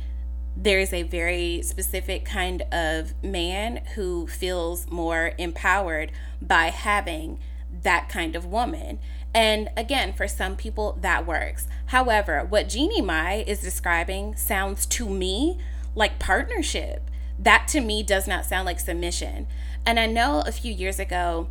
there 0.56 0.78
is 0.78 0.92
a 0.92 1.02
very 1.02 1.62
specific 1.62 2.24
kind 2.24 2.62
of 2.72 3.14
man 3.22 3.80
who 3.94 4.26
feels 4.26 4.90
more 4.90 5.32
empowered 5.38 6.12
by 6.40 6.66
having 6.66 7.38
that 7.82 8.08
kind 8.08 8.36
of 8.36 8.44
woman. 8.44 8.98
And 9.34 9.70
again, 9.76 10.12
for 10.12 10.28
some 10.28 10.56
people, 10.56 10.98
that 11.00 11.26
works. 11.26 11.66
However, 11.86 12.44
what 12.46 12.68
Jeannie 12.68 13.00
Mai 13.00 13.44
is 13.46 13.60
describing 13.60 14.36
sounds 14.36 14.84
to 14.86 15.08
me 15.08 15.58
like 15.94 16.18
partnership. 16.18 17.10
That 17.38 17.66
to 17.68 17.80
me 17.80 18.02
does 18.02 18.28
not 18.28 18.44
sound 18.44 18.66
like 18.66 18.78
submission. 18.78 19.46
And 19.86 19.98
I 19.98 20.06
know 20.06 20.42
a 20.46 20.52
few 20.52 20.72
years 20.72 20.98
ago, 20.98 21.48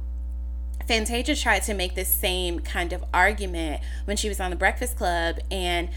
Fantasia 0.87 1.35
tried 1.35 1.63
to 1.63 1.73
make 1.73 1.95
this 1.95 2.13
same 2.13 2.59
kind 2.59 2.93
of 2.93 3.03
argument 3.13 3.81
when 4.05 4.17
she 4.17 4.29
was 4.29 4.39
on 4.39 4.51
the 4.51 4.55
Breakfast 4.55 4.95
Club 4.95 5.37
and 5.49 5.89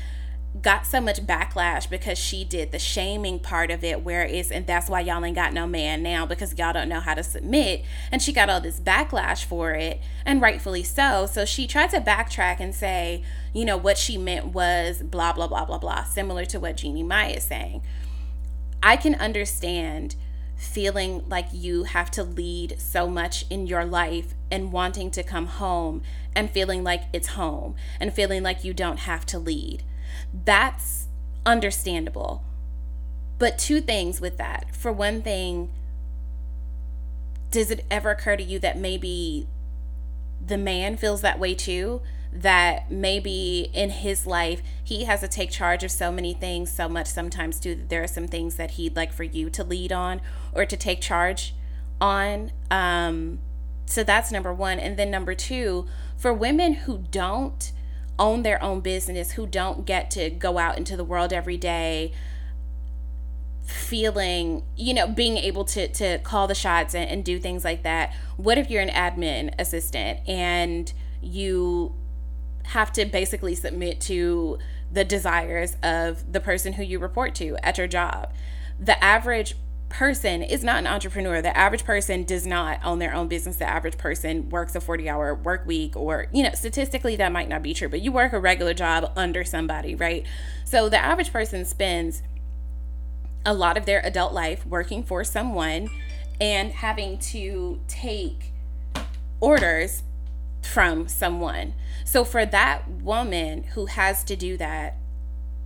got 0.61 0.87
so 0.87 1.01
much 1.01 1.21
backlash 1.27 1.91
because 1.91 2.17
she 2.17 2.45
did 2.45 2.71
the 2.71 2.79
shaming 2.79 3.41
part 3.41 3.73
of 3.73 3.83
it 3.83 4.03
where 4.03 4.25
it's 4.25 4.53
and 4.53 4.67
that's 4.67 4.89
why 4.89 5.01
y'all 5.01 5.25
ain't 5.25 5.35
got 5.35 5.53
no 5.53 5.67
man 5.67 6.03
now 6.03 6.25
because 6.25 6.57
y'all 6.57 6.73
don't 6.73 6.89
know 6.89 7.01
how 7.01 7.15
to 7.15 7.25
submit. 7.25 7.85
And 8.13 8.23
she 8.23 8.33
got 8.33 8.49
all 8.49 8.61
this 8.61 8.79
backlash 8.79 9.45
for 9.45 9.73
it 9.73 10.01
and 10.25 10.41
rightfully 10.41 10.85
so. 10.85 11.27
So 11.27 11.45
she 11.45 11.67
tried 11.67 11.91
to 11.91 12.01
backtrack 12.01 12.61
and 12.61 12.75
say 12.75 13.25
you 13.53 13.65
know 13.65 13.77
what 13.77 13.99
she 13.99 14.17
meant 14.17 14.47
was 14.47 15.03
blah 15.03 15.33
blah 15.33 15.49
blah 15.49 15.65
blah 15.65 15.79
blah 15.79 16.05
similar 16.05 16.45
to 16.47 16.61
what 16.61 16.77
Jeannie 16.77 17.03
Mai 17.03 17.31
is 17.31 17.45
saying. 17.45 17.83
I 18.83 18.97
can 18.97 19.17
understand 19.17 20.15
feeling 20.57 21.29
like 21.29 21.47
you 21.53 21.85
have 21.85 22.13
to 22.13 22.23
lead 22.23 22.81
so 22.81 23.09
much 23.09 23.45
in 23.51 23.67
your 23.67 23.85
life 23.85 24.35
and 24.53 24.71
wanting 24.73 25.11
to 25.11 25.23
come 25.25 25.47
home 25.47 26.03
and 26.35 26.49
feeling 26.49 26.85
like 26.85 27.03
it's 27.13 27.29
home 27.29 27.75
and 27.99 28.15
feeling 28.15 28.43
like 28.43 28.63
you 28.63 28.73
don't 28.73 29.01
have 29.01 29.27
to 29.27 29.39
lead 29.39 29.83
that's 30.33 31.09
understandable. 31.47 32.43
But 33.39 33.59
two 33.59 33.81
things 33.81 34.21
with 34.21 34.37
that. 34.39 34.75
For 34.75 34.93
one 34.93 35.23
thing, 35.23 35.71
does 37.51 37.71
it 37.71 37.85
ever 37.91 38.11
occur 38.11 38.37
to 38.37 38.43
you 38.43 38.59
that 38.61 38.79
maybe 38.79 39.47
the 40.45 40.59
man 40.59 40.97
feels 40.97 41.21
that 41.23 41.39
way 41.39 41.55
too? 41.55 42.01
That 42.33 42.91
maybe 42.91 43.71
in 43.73 43.91
his 43.91 44.27
life 44.27 44.61
he 44.83 45.05
has 45.05 45.21
to 45.21 45.29
take 45.29 45.51
charge 45.51 45.85
of 45.85 45.91
so 45.91 46.11
many 46.11 46.35
things 46.35 46.73
so 46.73 46.89
much 46.89 47.07
sometimes 47.07 47.61
too 47.61 47.77
that 47.77 47.89
there 47.91 48.03
are 48.03 48.09
some 48.09 48.27
things 48.27 48.57
that 48.57 48.73
he'd 48.73 48.97
like 48.97 49.13
for 49.13 49.23
you 49.23 49.51
to 49.51 49.63
lead 49.63 49.93
on 49.93 50.21
or 50.53 50.67
to 50.67 50.77
take 50.77 51.01
charge 51.01 51.55
on. 52.01 52.51
Um, 52.71 53.39
so 53.87 54.03
that's 54.03 54.33
number 54.33 54.53
one. 54.53 54.81
And 54.81 54.97
then 54.97 55.11
number 55.11 55.35
two, 55.35 55.87
for 56.17 56.33
women 56.33 56.73
who 56.73 57.05
don't 57.11 57.73
own 58.19 58.43
their 58.43 58.63
own 58.63 58.81
business, 58.81 59.33
who 59.33 59.47
don't 59.47 59.85
get 59.85 60.11
to 60.13 60.31
go 60.31 60.59
out 60.59 60.79
into 60.79 60.97
the 60.97 61.05
world 61.05 61.33
every 61.33 61.57
day, 61.57 62.13
feeling 63.65 64.63
you 64.77 64.93
know 64.93 65.07
being 65.07 65.39
able 65.39 65.65
to 65.65 65.89
to 65.89 66.19
call 66.19 66.47
the 66.47 66.55
shots 66.55 66.95
and, 66.95 67.09
and 67.09 67.25
do 67.25 67.39
things 67.39 67.65
like 67.65 67.83
that. 67.83 68.15
What 68.37 68.59
if 68.59 68.71
you're 68.71 68.83
an 68.83 68.91
admin 68.91 69.55
assistant 69.59 70.21
and 70.29 70.93
you 71.23 71.95
have 72.65 72.93
to 72.93 73.05
basically 73.05 73.55
submit 73.55 74.01
to 74.03 74.59
the 74.93 75.05
desires 75.05 75.77
of 75.83 76.33
the 76.33 76.41
person 76.41 76.75
who 76.75 76.83
you 76.83 76.99
report 76.99 77.35
to 77.37 77.57
at 77.63 77.79
your 77.79 77.87
job? 77.87 78.33
The 78.79 79.03
average 79.03 79.57
person 79.95 80.43
is 80.43 80.65
not 80.65 80.79
an 80.79 80.89
entrepreneur. 80.89 81.41
The 81.41 81.57
average 81.57 81.85
person 81.85 82.25
does 82.25 82.45
not 82.45 82.81
own 82.85 82.99
their 82.99 83.15
own 83.15 83.29
business. 83.29 83.57
The 83.57 83.69
average 83.69 83.97
person 83.97 84.49
works 84.49 84.75
a 84.75 84.81
40 84.81 85.09
hour 85.09 85.37
work 85.37 85.65
week 85.67 85.97
or 85.97 86.27
you 86.33 86.43
know 86.43 86.51
statistically 86.55 87.15
that 87.15 87.31
might 87.31 87.49
not 87.49 87.63
be 87.63 87.73
true 87.73 87.89
but 87.89 88.01
you 88.01 88.11
work 88.11 88.33
a 88.33 88.41
regular 88.41 88.75
job 88.75 89.13
under 89.15 89.45
somebody 89.45 89.95
right? 89.95 90.27
So 90.65 90.89
the 90.89 90.99
average 90.99 91.33
person 91.33 91.65
spends 91.65 92.25
a 93.47 93.55
lot 93.55 93.77
of 93.77 93.87
their 93.87 94.01
adult 94.05 94.33
life 94.33 94.67
working 94.67 95.05
for 95.05 95.23
someone 95.23 95.89
and 96.41 96.73
having 96.73 97.17
to 97.19 97.81
take 97.87 98.53
orders 99.41 100.03
from 100.61 101.07
someone. 101.07 101.75
So 102.05 102.25
for 102.25 102.45
that 102.45 102.91
woman 102.91 103.63
who 103.75 103.87
has 103.87 104.25
to 104.25 104.35
do 104.35 104.57
that 104.57 104.97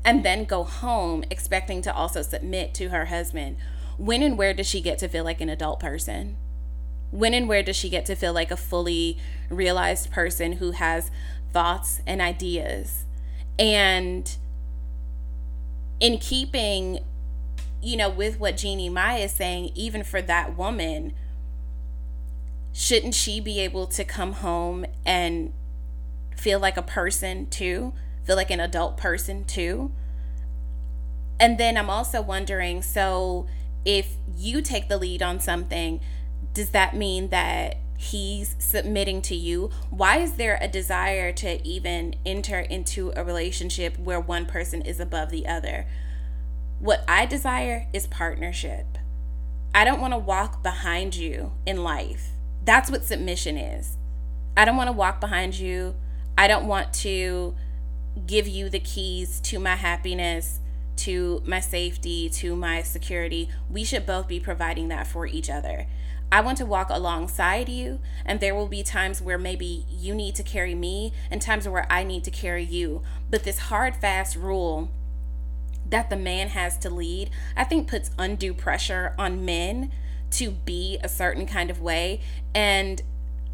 and 0.05 0.23
then 0.23 0.45
go 0.45 0.65
home 0.65 1.25
expecting 1.31 1.81
to 1.83 1.95
also 1.95 2.21
submit 2.21 2.75
to 2.75 2.89
her 2.89 3.07
husband, 3.07 3.57
when 3.99 4.23
and 4.23 4.39
where 4.39 4.55
does 4.55 4.67
she 4.67 4.81
get 4.81 4.99
to 4.99 5.09
feel 5.09 5.25
like 5.25 5.41
an 5.41 5.49
adult 5.49 5.81
person? 5.81 6.37
When 7.11 7.35
and 7.35 7.49
where 7.49 7.63
does 7.63 7.77
she 7.77 7.89
get 7.89 8.07
to 8.07 8.15
feel 8.15 8.33
like 8.33 8.51
a 8.51 8.57
fully 8.57 9.19
realized 9.51 10.11
person 10.11 10.53
who 10.53 10.73
has 10.73 11.11
thoughts 11.53 12.01
and 12.07 12.21
ideas? 12.23 13.05
And 13.59 14.35
in 16.01 16.19
keeping 16.19 17.01
you 17.81 17.97
know, 17.97 18.09
with 18.09 18.41
what 18.41 18.57
Jeannie 18.57 18.89
Mai 18.89 19.19
is 19.19 19.33
saying, 19.33 19.71
even 19.75 20.03
for 20.03 20.21
that 20.23 20.57
woman, 20.57 21.13
shouldn't 22.73 23.15
she 23.15 23.41
be 23.41 23.61
able 23.61 23.87
to 23.89 24.05
come 24.05 24.35
home 24.35 24.85
and 25.07 25.53
feel 26.37 26.59
like 26.59 26.77
a 26.77 26.83
person 26.83 27.47
too? 27.47 27.93
Feel 28.25 28.37
like 28.37 28.51
an 28.51 28.61
adult 28.61 28.97
person 28.97 29.45
too? 29.45 29.93
And 31.41 31.57
then 31.57 31.77
I'm 31.77 31.89
also 31.89 32.21
wondering 32.21 32.83
so 32.83 33.47
if 33.85 34.17
you 34.37 34.63
take 34.63 34.89
the 34.89 34.99
lead 34.99 35.23
on 35.23 35.41
something, 35.41 36.01
does 36.53 36.71
that 36.71 36.97
mean 36.97 37.29
that 37.29 37.77
he's 37.97 38.55
submitting 38.59 39.21
to 39.23 39.35
you? 39.35 39.71
Why 39.91 40.19
is 40.19 40.35
there 40.35 40.59
a 40.61 40.69
desire 40.69 41.33
to 41.33 41.67
even 41.67 42.15
enter 42.25 42.61
into 42.61 43.13
a 43.17 43.25
relationship 43.25 43.99
where 43.99 44.21
one 44.21 44.47
person 44.47 44.83
is 44.83 45.01
above 45.01 45.31
the 45.31 45.47
other? 45.47 45.87
What 46.79 47.05
I 47.09 47.27
desire 47.27 47.89
is 47.93 48.07
partnership. 48.07 48.99
I 49.75 49.85
don't 49.85 50.01
want 50.01 50.13
to 50.15 50.19
walk 50.19 50.63
behind 50.63 51.17
you 51.17 51.53
in 51.67 51.83
life. 51.83 52.31
That's 52.65 52.91
what 52.91 53.05
submission 53.05 53.57
is. 53.57 53.97
I 54.57 54.65
don't 54.65 54.77
want 54.77 54.89
to 54.89 54.93
walk 54.93 55.21
behind 55.21 55.59
you. 55.59 55.95
I 56.37 56.47
don't 56.49 56.67
want 56.67 56.93
to 56.95 57.55
give 58.27 58.47
you 58.49 58.69
the 58.69 58.81
keys 58.81 59.41
to 59.41 59.59
my 59.59 59.77
happiness, 59.77 60.61
to 60.99 61.43
my 61.47 61.61
safety, 61.61 62.29
to 62.31 62.55
my 62.55 62.83
security. 62.83 63.49
We 63.71 63.85
should 63.85 64.07
both 64.07 64.29
be 64.29 64.41
providing 64.41 64.89
that 64.89 65.07
for 65.07 65.27
each 65.27 65.49
other. 65.49 65.87
I 66.31 66.43
want 66.43 66.59
to 66.59 66.67
walk 66.67 66.91
alongside 66.91 67.71
you, 67.71 68.01
and 68.27 68.39
there 68.39 68.55
will 68.55 68.67
be 68.67 68.83
times 68.83 69.23
where 69.23 69.39
maybe 69.39 69.87
you 69.89 70.15
need 70.15 70.35
to 70.35 70.43
carry 70.43 70.75
me 70.75 71.15
and 71.31 71.41
times 71.41 71.67
where 71.67 71.91
I 71.91 72.05
need 72.05 72.23
to 72.25 72.31
carry 72.31 72.65
you. 72.65 73.03
But 73.31 73.45
this 73.45 73.59
hard, 73.59 73.97
fast 73.97 74.37
rule 74.37 74.91
that 75.89 76.11
the 76.11 76.17
man 76.17 76.49
has 76.49 76.77
to 76.79 76.91
lead, 76.91 77.31
I 77.57 77.65
think 77.65 77.89
puts 77.89 78.11
undue 78.19 78.53
pressure 78.53 79.15
on 79.19 79.45
men 79.45 79.91
to 80.33 80.51
be 80.51 80.99
a 81.03 81.09
certain 81.09 81.47
kind 81.47 81.71
of 81.71 81.81
way. 81.81 82.21
And 82.55 83.01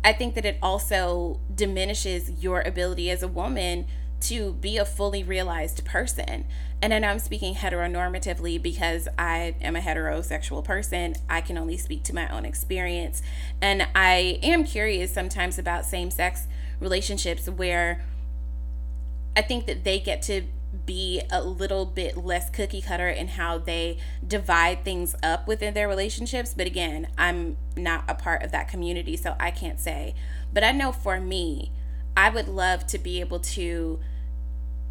I 0.03 0.13
think 0.13 0.35
that 0.35 0.45
it 0.45 0.59
also 0.61 1.41
diminishes 1.55 2.43
your 2.43 2.61
ability 2.61 3.09
as 3.11 3.23
a 3.23 3.29
woman 3.29 3.87
to 4.25 4.53
be 4.55 4.77
a 4.77 4.85
fully 4.85 5.23
realized 5.23 5.85
person. 5.85 6.47
And 6.83 6.93
I 6.93 6.99
know 6.99 7.09
I'm 7.09 7.19
speaking 7.19 7.55
heteronormatively 7.55 8.61
because 8.63 9.09
I 9.19 9.55
am 9.61 9.77
a 9.77 9.81
heterosexual 9.81 10.63
person. 10.65 11.15
I 11.29 11.41
can 11.41 11.57
only 11.57 11.77
speak 11.77 12.03
to 12.05 12.15
my 12.15 12.29
own 12.29 12.45
experience. 12.45 13.23
And 13.61 13.87
I 13.95 14.39
am 14.43 14.65
curious 14.65 15.13
sometimes 15.13 15.59
about 15.59 15.85
same 15.85 16.11
sex 16.11 16.47
relationships 16.81 17.49
where 17.49 18.05
I 19.37 19.43
think 19.43 19.67
that 19.67 19.85
they 19.85 19.99
get 19.99 20.23
to 20.23 20.43
be 20.87 21.23
a 21.31 21.43
little 21.43 21.87
bit 21.87 22.17
less 22.17 22.51
cookie 22.51 22.83
cutter 22.83 23.09
in 23.09 23.29
how 23.29 23.59
they 23.59 23.99
divide 24.27 24.85
things 24.85 25.15
up 25.23 25.47
within 25.47 25.75
their 25.75 25.89
relationships. 25.89 26.53
But 26.55 26.67
again, 26.67 27.09
I'm 27.17 27.57
not 27.77 28.05
a 28.09 28.15
part 28.15 28.43
of 28.43 28.53
that 28.53 28.69
community, 28.69 29.17
so 29.17 29.37
I 29.39 29.51
can't 29.51 29.81
say. 29.81 30.15
But 30.53 30.65
I 30.65 30.73
know 30.73 30.93
for 30.93 31.21
me, 31.21 31.71
I 32.17 32.31
would 32.31 32.49
love 32.49 32.87
to 32.89 32.99
be 32.99 33.21
able 33.21 33.41
to 33.41 34.01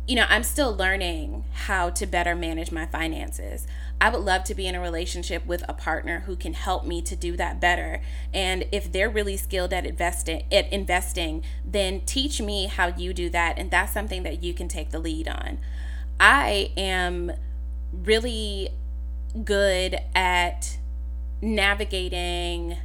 you 0.06 0.16
know, 0.16 0.26
I'm 0.28 0.44
still 0.44 0.76
learning 0.76 1.46
how 1.54 1.90
to 1.92 2.06
better 2.06 2.36
manage 2.36 2.72
my 2.72 2.86
finances. 2.86 3.66
I 4.02 4.10
would 4.10 4.22
love 4.22 4.44
to 4.46 4.56
be 4.56 4.68
in 4.68 4.76
a 4.76 4.82
relationship 4.82 5.46
with 5.46 5.64
a 5.70 5.74
partner 5.74 6.22
who 6.22 6.36
can 6.36 6.54
help 6.54 6.86
me 6.86 7.02
to 7.04 7.16
do 7.16 7.38
that 7.38 7.62
better. 7.62 8.02
And 8.34 8.66
if 8.74 8.92
they're 8.92 9.10
really 9.10 9.38
skilled 9.38 9.72
at 9.72 9.86
investing, 9.86 10.44
at 10.52 10.72
investing, 10.74 11.44
then 11.64 12.02
teach 12.02 12.42
me 12.42 12.66
how 12.66 12.88
you 12.88 13.14
do 13.14 13.30
that 13.30 13.58
and 13.58 13.72
that's 13.72 13.94
something 13.94 14.24
that 14.24 14.44
you 14.44 14.54
can 14.54 14.68
take 14.68 14.90
the 14.90 15.00
lead 15.00 15.30
on. 15.30 15.60
I 16.20 16.72
am 16.76 17.32
really 17.94 18.70
good 19.46 20.00
at 20.14 20.78
navigating 21.42 22.78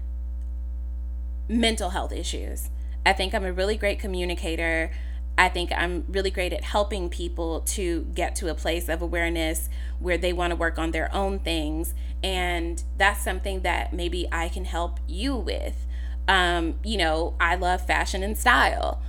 mental 1.48 1.90
health 1.90 2.12
issues. 2.12 2.70
I 3.04 3.12
think 3.12 3.34
I'm 3.34 3.44
a 3.44 3.52
really 3.52 3.76
great 3.76 3.98
communicator. 3.98 4.92
I 5.38 5.48
think 5.48 5.70
I'm 5.74 6.04
really 6.08 6.30
great 6.30 6.52
at 6.52 6.64
helping 6.64 7.08
people 7.08 7.60
to 7.60 8.02
get 8.14 8.34
to 8.36 8.48
a 8.48 8.54
place 8.54 8.88
of 8.88 9.00
awareness 9.00 9.70
where 10.00 10.18
they 10.18 10.32
want 10.32 10.50
to 10.50 10.56
work 10.56 10.78
on 10.78 10.90
their 10.90 11.14
own 11.14 11.38
things. 11.38 11.94
And 12.22 12.82
that's 12.96 13.22
something 13.22 13.62
that 13.62 13.92
maybe 13.92 14.26
I 14.32 14.48
can 14.48 14.64
help 14.64 14.98
you 15.06 15.36
with. 15.36 15.86
Um, 16.26 16.80
you 16.84 16.98
know, 16.98 17.36
I 17.40 17.54
love 17.54 17.86
fashion 17.86 18.22
and 18.22 18.36
style 18.36 19.00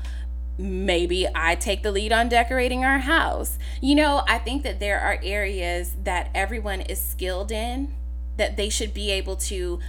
maybe 0.59 1.25
I 1.33 1.55
take 1.55 1.83
the 1.83 1.91
lead 1.91 2.11
on 2.11 2.27
decorating 2.27 2.83
our 2.83 2.99
house. 2.99 3.57
You 3.81 3.95
know, 3.95 4.23
I 4.27 4.39
think 4.39 4.63
that 4.63 4.81
there 4.81 4.99
are 4.99 5.17
areas 5.23 5.95
that 6.03 6.29
everyone 6.35 6.81
is 6.81 7.01
skilled 7.01 7.49
in 7.49 7.93
that 8.35 8.57
they 8.57 8.69
should 8.69 8.93
be 8.93 9.09
able 9.11 9.35
to 9.35 9.79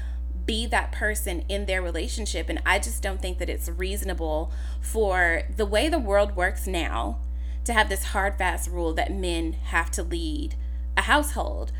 be 0.46 0.66
that 0.66 0.92
person 0.92 1.44
in 1.48 1.66
their 1.66 1.83
relationship. 1.83 2.48
And 2.48 2.61
I 2.64 2.79
just 2.79 3.03
don't 3.03 3.20
think 3.20 3.38
that 3.38 3.48
it's 3.48 3.68
reasonable 3.68 4.53
for 4.81 5.42
the 5.55 5.66
way 5.66 5.88
the 5.88 5.98
world 5.98 6.37
works 6.37 6.66
now 6.66 7.18
to 7.64 7.72
have 7.72 7.88
this 7.88 8.07
hard, 8.07 8.38
fast 8.38 8.70
rule 8.70 8.92
that 8.94 9.12
men 9.12 9.53
have 9.53 9.90
to 9.92 10.03
lead 10.03 10.55
a 10.96 11.03
household. 11.03 11.72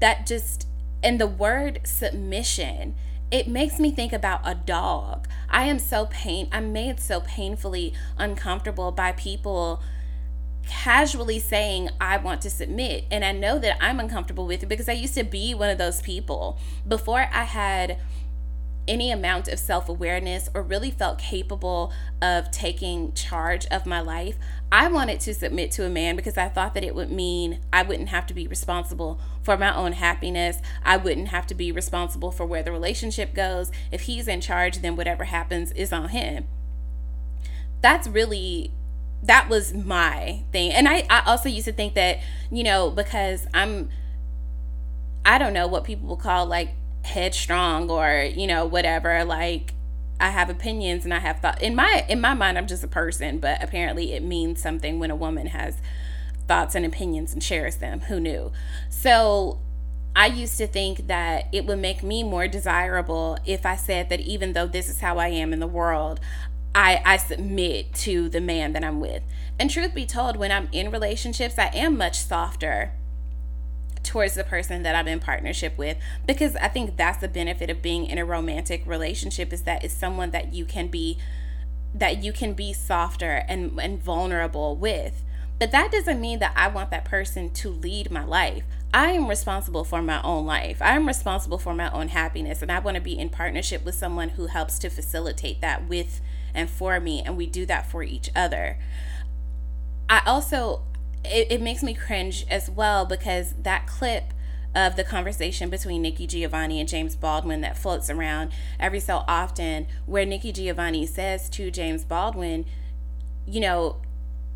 That 0.00 0.26
just, 0.26 0.66
and 1.02 1.20
the 1.20 1.26
word 1.26 1.80
submission 1.84 2.94
it 3.32 3.48
makes 3.48 3.80
me 3.80 3.90
think 3.90 4.12
about 4.12 4.42
a 4.44 4.54
dog. 4.54 5.26
I 5.48 5.64
am 5.64 5.78
so 5.78 6.04
pain 6.10 6.48
I'm 6.52 6.70
made 6.70 7.00
so 7.00 7.22
painfully 7.22 7.94
uncomfortable 8.18 8.92
by 8.92 9.12
people 9.12 9.82
casually 10.66 11.38
saying 11.38 11.90
I 12.00 12.16
want 12.18 12.40
to 12.42 12.50
submit 12.50 13.04
and 13.10 13.24
I 13.24 13.32
know 13.32 13.58
that 13.58 13.82
I'm 13.82 14.00
uncomfortable 14.00 14.46
with 14.46 14.62
it 14.62 14.68
because 14.68 14.88
I 14.88 14.92
used 14.92 15.14
to 15.14 15.24
be 15.24 15.54
one 15.54 15.70
of 15.70 15.78
those 15.78 16.00
people 16.02 16.58
before 16.86 17.28
I 17.32 17.44
had 17.44 17.98
any 18.88 19.10
amount 19.10 19.48
of 19.48 19.58
self 19.58 19.88
awareness 19.88 20.48
or 20.54 20.62
really 20.62 20.90
felt 20.90 21.18
capable 21.18 21.92
of 22.20 22.50
taking 22.50 23.12
charge 23.12 23.66
of 23.66 23.86
my 23.86 24.00
life, 24.00 24.36
I 24.70 24.88
wanted 24.88 25.20
to 25.20 25.34
submit 25.34 25.70
to 25.72 25.84
a 25.84 25.88
man 25.88 26.16
because 26.16 26.36
I 26.36 26.48
thought 26.48 26.74
that 26.74 26.84
it 26.84 26.94
would 26.94 27.10
mean 27.10 27.60
I 27.72 27.82
wouldn't 27.82 28.08
have 28.08 28.26
to 28.26 28.34
be 28.34 28.46
responsible 28.46 29.20
for 29.42 29.56
my 29.56 29.74
own 29.74 29.92
happiness. 29.92 30.58
I 30.84 30.96
wouldn't 30.96 31.28
have 31.28 31.46
to 31.48 31.54
be 31.54 31.72
responsible 31.72 32.32
for 32.32 32.46
where 32.46 32.62
the 32.62 32.72
relationship 32.72 33.34
goes. 33.34 33.70
If 33.90 34.02
he's 34.02 34.28
in 34.28 34.40
charge, 34.40 34.78
then 34.78 34.96
whatever 34.96 35.24
happens 35.24 35.72
is 35.72 35.92
on 35.92 36.08
him. 36.08 36.46
That's 37.80 38.08
really 38.08 38.72
that 39.22 39.48
was 39.48 39.72
my 39.72 40.42
thing. 40.52 40.72
And 40.72 40.88
I, 40.88 41.06
I 41.08 41.22
also 41.26 41.48
used 41.48 41.66
to 41.66 41.72
think 41.72 41.94
that, 41.94 42.18
you 42.50 42.64
know, 42.64 42.90
because 42.90 43.46
I'm 43.54 43.88
I 45.24 45.38
don't 45.38 45.52
know 45.52 45.68
what 45.68 45.84
people 45.84 46.08
will 46.08 46.16
call 46.16 46.46
like 46.46 46.70
headstrong 47.04 47.90
or, 47.90 48.22
you 48.22 48.46
know, 48.46 48.64
whatever. 48.64 49.24
Like, 49.24 49.74
I 50.18 50.30
have 50.30 50.50
opinions 50.50 51.04
and 51.04 51.12
I 51.12 51.18
have 51.18 51.40
thought 51.40 51.62
in 51.62 51.74
my 51.74 52.04
in 52.08 52.20
my 52.20 52.34
mind 52.34 52.58
I'm 52.58 52.66
just 52.66 52.84
a 52.84 52.88
person, 52.88 53.38
but 53.38 53.62
apparently 53.62 54.12
it 54.12 54.22
means 54.22 54.60
something 54.62 54.98
when 54.98 55.10
a 55.10 55.16
woman 55.16 55.48
has 55.48 55.78
thoughts 56.46 56.74
and 56.74 56.84
opinions 56.84 57.32
and 57.32 57.42
shares 57.42 57.76
them. 57.76 58.00
Who 58.02 58.20
knew? 58.20 58.52
So 58.88 59.60
I 60.14 60.26
used 60.26 60.58
to 60.58 60.66
think 60.66 61.06
that 61.06 61.48
it 61.52 61.66
would 61.66 61.78
make 61.78 62.02
me 62.02 62.22
more 62.22 62.46
desirable 62.46 63.38
if 63.46 63.64
I 63.64 63.76
said 63.76 64.10
that 64.10 64.20
even 64.20 64.52
though 64.52 64.66
this 64.66 64.88
is 64.88 65.00
how 65.00 65.18
I 65.18 65.28
am 65.28 65.52
in 65.52 65.60
the 65.60 65.66
world, 65.66 66.20
I, 66.74 67.02
I 67.04 67.16
submit 67.18 67.92
to 67.94 68.28
the 68.28 68.40
man 68.40 68.72
that 68.72 68.84
I'm 68.84 69.00
with. 69.00 69.22
And 69.58 69.70
truth 69.70 69.94
be 69.94 70.06
told, 70.06 70.36
when 70.36 70.50
I'm 70.50 70.68
in 70.72 70.90
relationships, 70.90 71.58
I 71.58 71.70
am 71.74 71.96
much 71.96 72.18
softer 72.18 72.92
towards 74.02 74.34
the 74.34 74.44
person 74.44 74.82
that 74.82 74.94
I'm 74.94 75.06
in 75.06 75.20
partnership 75.20 75.78
with 75.78 75.96
because 76.26 76.56
I 76.56 76.68
think 76.68 76.96
that's 76.96 77.18
the 77.18 77.28
benefit 77.28 77.70
of 77.70 77.82
being 77.82 78.06
in 78.06 78.18
a 78.18 78.24
romantic 78.24 78.82
relationship 78.86 79.52
is 79.52 79.62
that 79.62 79.84
it's 79.84 79.94
someone 79.94 80.32
that 80.32 80.52
you 80.52 80.64
can 80.64 80.88
be 80.88 81.18
that 81.94 82.24
you 82.24 82.32
can 82.32 82.54
be 82.54 82.72
softer 82.72 83.44
and, 83.48 83.78
and 83.78 84.02
vulnerable 84.02 84.74
with. 84.76 85.22
But 85.58 85.72
that 85.72 85.92
doesn't 85.92 86.20
mean 86.20 86.38
that 86.38 86.54
I 86.56 86.68
want 86.68 86.90
that 86.90 87.04
person 87.04 87.50
to 87.50 87.68
lead 87.68 88.10
my 88.10 88.24
life. 88.24 88.64
I 88.94 89.10
am 89.10 89.28
responsible 89.28 89.84
for 89.84 90.02
my 90.02 90.20
own 90.22 90.46
life. 90.46 90.80
I 90.80 90.96
am 90.96 91.06
responsible 91.06 91.58
for 91.58 91.74
my 91.74 91.90
own 91.90 92.08
happiness 92.08 92.62
and 92.62 92.72
I 92.72 92.78
want 92.78 92.94
to 92.96 93.02
be 93.02 93.18
in 93.18 93.28
partnership 93.28 93.84
with 93.84 93.94
someone 93.94 94.30
who 94.30 94.46
helps 94.46 94.78
to 94.80 94.88
facilitate 94.88 95.60
that 95.60 95.86
with 95.86 96.20
and 96.54 96.68
for 96.68 97.00
me 97.00 97.22
and 97.24 97.36
we 97.36 97.46
do 97.46 97.66
that 97.66 97.90
for 97.90 98.02
each 98.02 98.30
other. 98.34 98.78
I 100.08 100.22
also 100.26 100.82
it, 101.24 101.50
it 101.50 101.62
makes 101.62 101.82
me 101.82 101.94
cringe 101.94 102.44
as 102.48 102.70
well 102.70 103.04
because 103.04 103.54
that 103.62 103.86
clip 103.86 104.32
of 104.74 104.96
the 104.96 105.04
conversation 105.04 105.68
between 105.68 106.02
Nikki 106.02 106.26
Giovanni 106.26 106.80
and 106.80 106.88
James 106.88 107.14
Baldwin 107.14 107.60
that 107.60 107.76
floats 107.76 108.08
around 108.08 108.52
every 108.80 109.00
so 109.00 109.24
often, 109.28 109.86
where 110.06 110.24
Nikki 110.24 110.50
Giovanni 110.50 111.06
says 111.06 111.50
to 111.50 111.70
James 111.70 112.04
Baldwin, 112.04 112.64
you 113.46 113.60
know, 113.60 113.96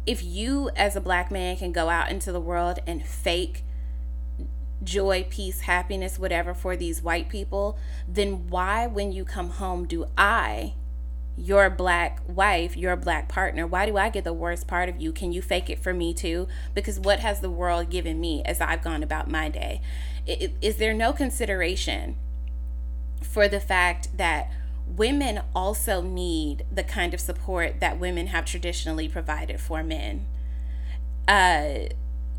if 0.06 0.24
you 0.24 0.70
as 0.76 0.96
a 0.96 1.00
black 1.00 1.30
man 1.30 1.56
can 1.56 1.72
go 1.72 1.88
out 1.88 2.10
into 2.10 2.32
the 2.32 2.40
world 2.40 2.78
and 2.86 3.04
fake 3.04 3.62
joy, 4.82 5.26
peace, 5.28 5.62
happiness, 5.62 6.18
whatever 6.18 6.54
for 6.54 6.76
these 6.76 7.02
white 7.02 7.28
people, 7.28 7.78
then 8.08 8.46
why, 8.48 8.86
when 8.86 9.12
you 9.12 9.24
come 9.24 9.50
home, 9.50 9.86
do 9.86 10.06
I 10.16 10.74
your 11.36 11.68
black 11.68 12.20
wife, 12.26 12.76
your 12.76 12.96
black 12.96 13.28
partner, 13.28 13.66
why 13.66 13.86
do 13.86 13.96
I 13.96 14.08
get 14.08 14.24
the 14.24 14.32
worst 14.32 14.66
part 14.66 14.88
of 14.88 15.00
you? 15.00 15.12
Can 15.12 15.32
you 15.32 15.42
fake 15.42 15.68
it 15.68 15.78
for 15.78 15.92
me 15.92 16.14
too? 16.14 16.48
Because 16.74 16.98
what 16.98 17.20
has 17.20 17.40
the 17.40 17.50
world 17.50 17.90
given 17.90 18.18
me 18.20 18.42
as 18.44 18.60
I've 18.60 18.82
gone 18.82 19.02
about 19.02 19.30
my 19.30 19.48
day? 19.48 19.82
Is 20.26 20.76
there 20.76 20.94
no 20.94 21.12
consideration 21.12 22.16
for 23.22 23.48
the 23.48 23.60
fact 23.60 24.16
that 24.16 24.50
women 24.86 25.42
also 25.54 26.00
need 26.00 26.64
the 26.72 26.82
kind 26.82 27.12
of 27.12 27.20
support 27.20 27.80
that 27.80 27.98
women 27.98 28.28
have 28.28 28.46
traditionally 28.46 29.08
provided 29.08 29.60
for 29.60 29.82
men? 29.82 30.26
Uh, 31.28 31.88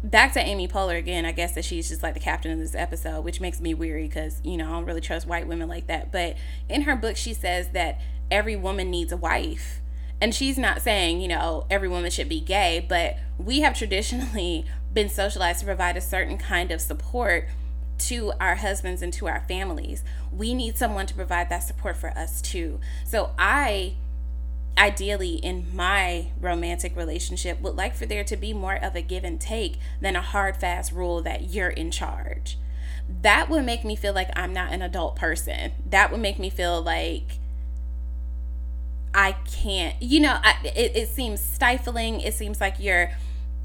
back 0.03 0.33
to 0.33 0.39
Amy 0.39 0.67
Poehler 0.67 0.97
again, 0.97 1.25
I 1.25 1.31
guess 1.31 1.53
that 1.53 1.65
she's 1.65 1.89
just 1.89 2.01
like 2.01 2.13
the 2.13 2.19
captain 2.19 2.51
of 2.51 2.59
this 2.59 2.75
episode, 2.75 3.23
which 3.23 3.41
makes 3.41 3.59
me 3.59 3.73
weary 3.73 4.07
because, 4.07 4.41
you 4.43 4.57
know, 4.57 4.67
I 4.67 4.71
don't 4.71 4.85
really 4.85 5.01
trust 5.01 5.27
white 5.27 5.47
women 5.47 5.67
like 5.67 5.87
that. 5.87 6.11
But 6.11 6.37
in 6.67 6.83
her 6.83 6.95
book, 6.95 7.15
she 7.17 7.33
says 7.33 7.69
that 7.69 7.99
every 8.31 8.55
woman 8.55 8.89
needs 8.89 9.11
a 9.11 9.17
wife. 9.17 9.81
And 10.19 10.33
she's 10.33 10.57
not 10.57 10.81
saying, 10.81 11.21
you 11.21 11.27
know, 11.27 11.65
every 11.69 11.87
woman 11.87 12.09
should 12.09 12.29
be 12.29 12.39
gay, 12.39 12.85
but 12.87 13.17
we 13.37 13.61
have 13.61 13.77
traditionally 13.77 14.65
been 14.93 15.09
socialized 15.09 15.59
to 15.59 15.65
provide 15.65 15.95
a 15.95 16.01
certain 16.01 16.37
kind 16.37 16.71
of 16.71 16.81
support 16.81 17.47
to 17.99 18.31
our 18.39 18.55
husbands 18.55 19.01
and 19.01 19.13
to 19.13 19.27
our 19.27 19.43
families. 19.47 20.03
We 20.31 20.53
need 20.53 20.77
someone 20.77 21.05
to 21.07 21.13
provide 21.13 21.49
that 21.49 21.63
support 21.63 21.97
for 21.97 22.09
us 22.11 22.41
too. 22.41 22.79
So 23.05 23.31
I 23.37 23.95
ideally 24.77 25.35
in 25.35 25.75
my 25.75 26.27
romantic 26.39 26.95
relationship 26.95 27.59
would 27.61 27.75
like 27.75 27.95
for 27.95 28.05
there 28.05 28.23
to 28.23 28.37
be 28.37 28.53
more 28.53 28.75
of 28.75 28.95
a 28.95 29.01
give 29.01 29.23
and 29.23 29.41
take 29.41 29.77
than 30.01 30.15
a 30.15 30.21
hard 30.21 30.57
fast 30.57 30.91
rule 30.91 31.21
that 31.23 31.49
you're 31.49 31.69
in 31.69 31.89
charge. 31.89 32.59
That 33.21 33.49
would 33.49 33.65
make 33.65 33.83
me 33.83 33.95
feel 33.95 34.13
like 34.13 34.29
I'm 34.35 34.53
not 34.53 34.71
an 34.71 34.81
adult 34.81 35.15
person. 35.15 35.71
That 35.89 36.11
would 36.11 36.21
make 36.21 36.37
me 36.37 36.49
feel 36.49 36.81
like 36.81 37.39
I 39.13 39.33
can't, 39.45 40.01
you 40.01 40.19
know, 40.19 40.37
I, 40.43 40.55
it, 40.63 40.95
it 40.95 41.09
seems 41.09 41.41
stifling. 41.41 42.21
It 42.21 42.33
seems 42.33 42.61
like 42.61 42.75
you're 42.79 43.11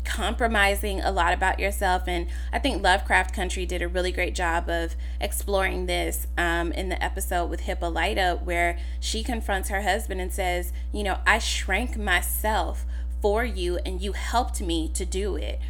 compromising 0.05 1.01
a 1.01 1.13
lot 1.13 1.33
about 1.33 1.59
yourself. 1.59 2.05
And 2.07 2.27
I 2.53 2.59
think 2.59 2.83
Lovecraft 2.83 3.35
Country 3.35 3.67
did 3.67 3.83
a 3.83 3.89
really 3.89 4.13
great 4.13 4.35
job 4.35 4.69
of 4.69 4.97
exploring 5.21 5.87
this 5.87 6.27
um, 6.37 6.73
in 6.73 6.89
the 6.89 7.03
episode 7.03 7.47
with 7.47 7.61
Hippolyta, 7.61 8.41
where 8.43 8.79
she 9.01 9.23
confronts 9.23 9.69
her 9.69 9.83
husband 9.83 10.21
and 10.21 10.33
says, 10.33 10.73
You 10.93 11.05
know, 11.05 11.19
I 11.27 11.39
shrank 11.39 11.97
myself 11.97 12.85
for 13.21 13.45
you 13.45 13.79
and 13.87 14.01
you 14.01 14.13
helped 14.13 14.61
me 14.61 14.89
to 14.95 15.05
do 15.05 15.37
it. 15.37 15.61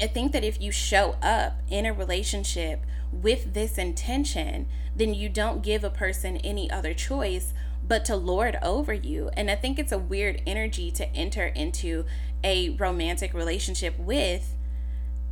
I 0.00 0.06
think 0.06 0.32
that 0.32 0.44
if 0.44 0.60
you 0.60 0.72
show 0.72 1.16
up 1.22 1.60
in 1.68 1.86
a 1.86 1.92
relationship 1.92 2.84
with 3.12 3.54
this 3.54 3.76
intention, 3.76 4.66
then 4.96 5.14
you 5.14 5.28
don't 5.28 5.62
give 5.62 5.84
a 5.84 5.90
person 5.90 6.38
any 6.38 6.70
other 6.70 6.94
choice 6.94 7.52
but 7.90 8.04
to 8.04 8.14
lord 8.14 8.56
over 8.62 8.92
you. 8.92 9.30
And 9.36 9.50
I 9.50 9.56
think 9.56 9.76
it's 9.76 9.90
a 9.90 9.98
weird 9.98 10.42
energy 10.46 10.92
to 10.92 11.12
enter 11.12 11.46
into 11.46 12.04
a 12.44 12.70
romantic 12.70 13.34
relationship 13.34 13.98
with 13.98 14.54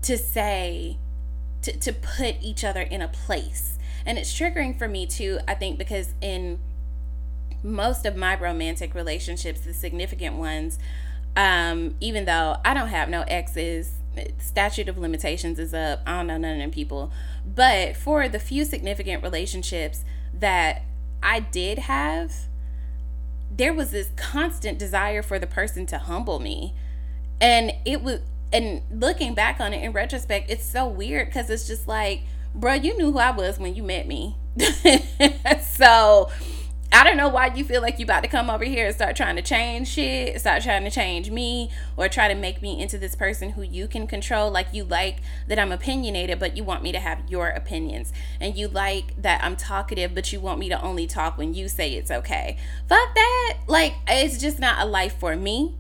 to 0.03 0.19
say, 0.19 0.99
to, 1.63 1.79
to 1.79 1.93
put 1.93 2.35
each 2.43 2.65
other 2.65 2.81
in 2.81 3.01
a 3.01 3.07
place. 3.07 3.79
And 4.05 4.19
it's 4.19 4.37
triggering 4.37 4.77
for 4.77 4.89
me 4.89 5.07
too, 5.07 5.39
I 5.47 5.55
think, 5.55 5.79
because 5.79 6.15
in 6.21 6.59
most 7.63 8.05
of 8.05 8.17
my 8.17 8.37
romantic 8.37 8.93
relationships, 8.93 9.61
the 9.61 9.73
significant 9.73 10.35
ones, 10.35 10.81
um, 11.37 11.95
even 12.01 12.25
though 12.25 12.57
I 12.65 12.75
don't 12.75 12.89
have 12.89 13.09
no 13.09 13.23
exes, 13.29 13.93
statute 14.39 14.89
of 14.89 14.99
limitations 14.99 15.61
is 15.61 15.73
up. 15.73 16.01
I 16.05 16.17
don't 16.17 16.27
know 16.27 16.39
none 16.39 16.55
of 16.55 16.59
them 16.59 16.73
people. 16.73 17.13
But 17.47 17.97
for 17.97 18.29
the 18.29 18.41
few 18.41 18.65
significant 18.65 19.23
relationships 19.23 20.05
that 20.35 20.83
I 21.23 21.41
did 21.41 21.79
have, 21.79 22.33
there 23.55 23.73
was 23.73 23.91
this 23.91 24.11
constant 24.17 24.79
desire 24.79 25.23
for 25.23 25.39
the 25.39 25.47
person 25.47 25.87
to 25.87 25.99
humble 25.99 26.39
me. 26.39 26.75
And 27.41 27.73
it 27.85 28.03
was, 28.03 28.21
and 28.53 28.83
looking 28.91 29.35
back 29.35 29.61
on 29.61 29.73
it 29.73 29.83
in 29.83 29.93
retrospect, 29.93 30.51
it's 30.51 30.65
so 30.65 30.87
weird 30.87 31.29
because 31.29 31.51
it's 31.51 31.67
just 31.67 31.87
like, 31.87 32.23
bro, 32.55 32.75
you 32.75 32.97
knew 32.97 33.13
who 33.13 33.19
I 33.19 33.31
was 33.31 33.59
when 33.59 33.75
you 33.75 33.83
met 33.83 34.07
me. 34.07 34.37
so 35.63 36.31
I 36.91 37.05
don't 37.05 37.19
know 37.19 37.29
why 37.29 37.49
you 37.55 37.65
feel 37.65 37.83
like 37.83 37.99
you 37.99 38.05
about 38.05 38.23
to 38.23 38.29
come 38.29 38.49
over 38.49 38.65
here 38.65 38.87
and 38.87 38.95
start 38.95 39.15
trying 39.15 39.37
to 39.37 39.43
change 39.43 39.89
shit, 39.89 40.41
start 40.41 40.63
trying 40.63 40.85
to 40.85 40.91
change 40.91 41.31
me, 41.31 41.71
or 41.99 42.09
try 42.09 42.29
to 42.29 42.35
make 42.35 42.63
me 42.63 42.81
into 42.81 42.97
this 42.97 43.15
person 43.15 43.51
who 43.51 43.63
you 43.63 43.87
can 43.89 44.07
control. 44.07 44.51
Like 44.51 44.69
you 44.73 44.85
like 44.85 45.19
that 45.49 45.59
I'm 45.59 45.71
opinionated, 45.71 46.39
but 46.39 46.57
you 46.57 46.65
want 46.65 46.83
me 46.83 46.91
to 46.93 46.99
have 46.99 47.29
your 47.29 47.49
opinions. 47.51 48.13
And 48.41 48.57
you 48.57 48.69
like 48.69 49.21
that 49.21 49.45
I'm 49.45 49.55
talkative, 49.55 50.15
but 50.15 50.33
you 50.33 50.41
want 50.41 50.59
me 50.59 50.71
to 50.71 50.81
only 50.81 51.07
talk 51.07 51.37
when 51.37 51.53
you 51.53 51.69
say 51.69 51.93
it's 51.93 52.11
okay. 52.11 52.57
Fuck 52.89 53.15
that. 53.15 53.59
Like, 53.67 53.97
it's 54.07 54.39
just 54.39 54.59
not 54.59 54.81
a 54.81 54.87
life 54.87 55.19
for 55.19 55.37
me. 55.37 55.77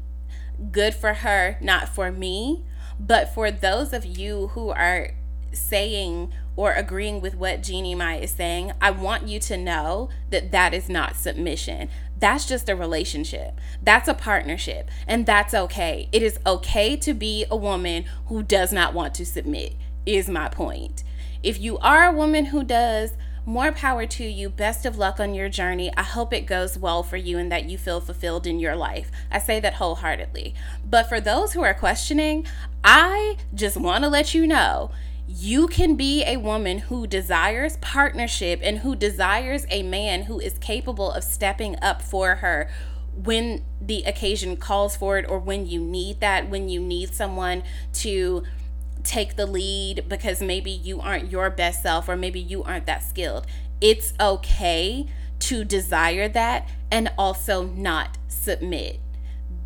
Good 0.70 0.94
for 0.94 1.14
her, 1.14 1.56
not 1.62 1.88
for 1.88 2.12
me. 2.12 2.64
But 3.00 3.32
for 3.32 3.50
those 3.50 3.94
of 3.94 4.04
you 4.04 4.48
who 4.48 4.70
are 4.70 5.12
saying 5.52 6.34
or 6.58 6.72
agreeing 6.72 7.20
with 7.20 7.36
what 7.36 7.62
Jeannie 7.62 7.94
Mai 7.94 8.16
is 8.16 8.32
saying, 8.32 8.72
I 8.82 8.90
want 8.90 9.28
you 9.28 9.38
to 9.38 9.56
know 9.56 10.08
that 10.30 10.50
that 10.50 10.74
is 10.74 10.88
not 10.88 11.14
submission. 11.14 11.88
That's 12.18 12.46
just 12.46 12.68
a 12.68 12.74
relationship. 12.74 13.60
That's 13.80 14.08
a 14.08 14.12
partnership. 14.12 14.90
And 15.06 15.24
that's 15.24 15.54
okay. 15.54 16.08
It 16.10 16.20
is 16.20 16.40
okay 16.44 16.96
to 16.96 17.14
be 17.14 17.46
a 17.48 17.56
woman 17.56 18.06
who 18.26 18.42
does 18.42 18.72
not 18.72 18.92
want 18.92 19.14
to 19.14 19.24
submit, 19.24 19.76
is 20.04 20.28
my 20.28 20.48
point. 20.48 21.04
If 21.44 21.60
you 21.60 21.78
are 21.78 22.08
a 22.08 22.12
woman 22.12 22.46
who 22.46 22.64
does, 22.64 23.12
more 23.46 23.70
power 23.70 24.04
to 24.04 24.24
you. 24.24 24.50
Best 24.50 24.84
of 24.84 24.98
luck 24.98 25.20
on 25.20 25.34
your 25.34 25.48
journey. 25.48 25.92
I 25.96 26.02
hope 26.02 26.32
it 26.32 26.44
goes 26.44 26.76
well 26.76 27.04
for 27.04 27.16
you 27.16 27.38
and 27.38 27.52
that 27.52 27.66
you 27.66 27.78
feel 27.78 28.00
fulfilled 28.00 28.48
in 28.48 28.58
your 28.58 28.74
life. 28.74 29.12
I 29.30 29.38
say 29.38 29.60
that 29.60 29.74
wholeheartedly. 29.74 30.54
But 30.84 31.08
for 31.08 31.20
those 31.20 31.52
who 31.52 31.62
are 31.62 31.72
questioning, 31.72 32.46
I 32.82 33.36
just 33.54 33.76
want 33.76 34.02
to 34.02 34.10
let 34.10 34.34
you 34.34 34.44
know 34.44 34.90
you 35.30 35.68
can 35.68 35.94
be 35.94 36.24
a 36.24 36.38
woman 36.38 36.78
who 36.78 37.06
desires 37.06 37.76
partnership 37.82 38.60
and 38.62 38.78
who 38.78 38.96
desires 38.96 39.66
a 39.68 39.82
man 39.82 40.22
who 40.22 40.40
is 40.40 40.56
capable 40.58 41.12
of 41.12 41.22
stepping 41.22 41.76
up 41.82 42.00
for 42.00 42.36
her 42.36 42.70
when 43.14 43.62
the 43.78 44.02
occasion 44.04 44.56
calls 44.56 44.96
for 44.96 45.18
it 45.18 45.28
or 45.28 45.38
when 45.38 45.66
you 45.66 45.80
need 45.80 46.20
that, 46.20 46.48
when 46.48 46.70
you 46.70 46.80
need 46.80 47.12
someone 47.12 47.62
to 47.92 48.42
take 49.04 49.36
the 49.36 49.44
lead 49.44 50.08
because 50.08 50.40
maybe 50.40 50.70
you 50.70 50.98
aren't 50.98 51.30
your 51.30 51.50
best 51.50 51.82
self 51.82 52.08
or 52.08 52.16
maybe 52.16 52.40
you 52.40 52.62
aren't 52.62 52.86
that 52.86 53.02
skilled. 53.02 53.46
It's 53.82 54.14
okay 54.18 55.06
to 55.40 55.62
desire 55.62 56.28
that 56.30 56.66
and 56.90 57.12
also 57.18 57.64
not 57.64 58.16
submit 58.28 58.98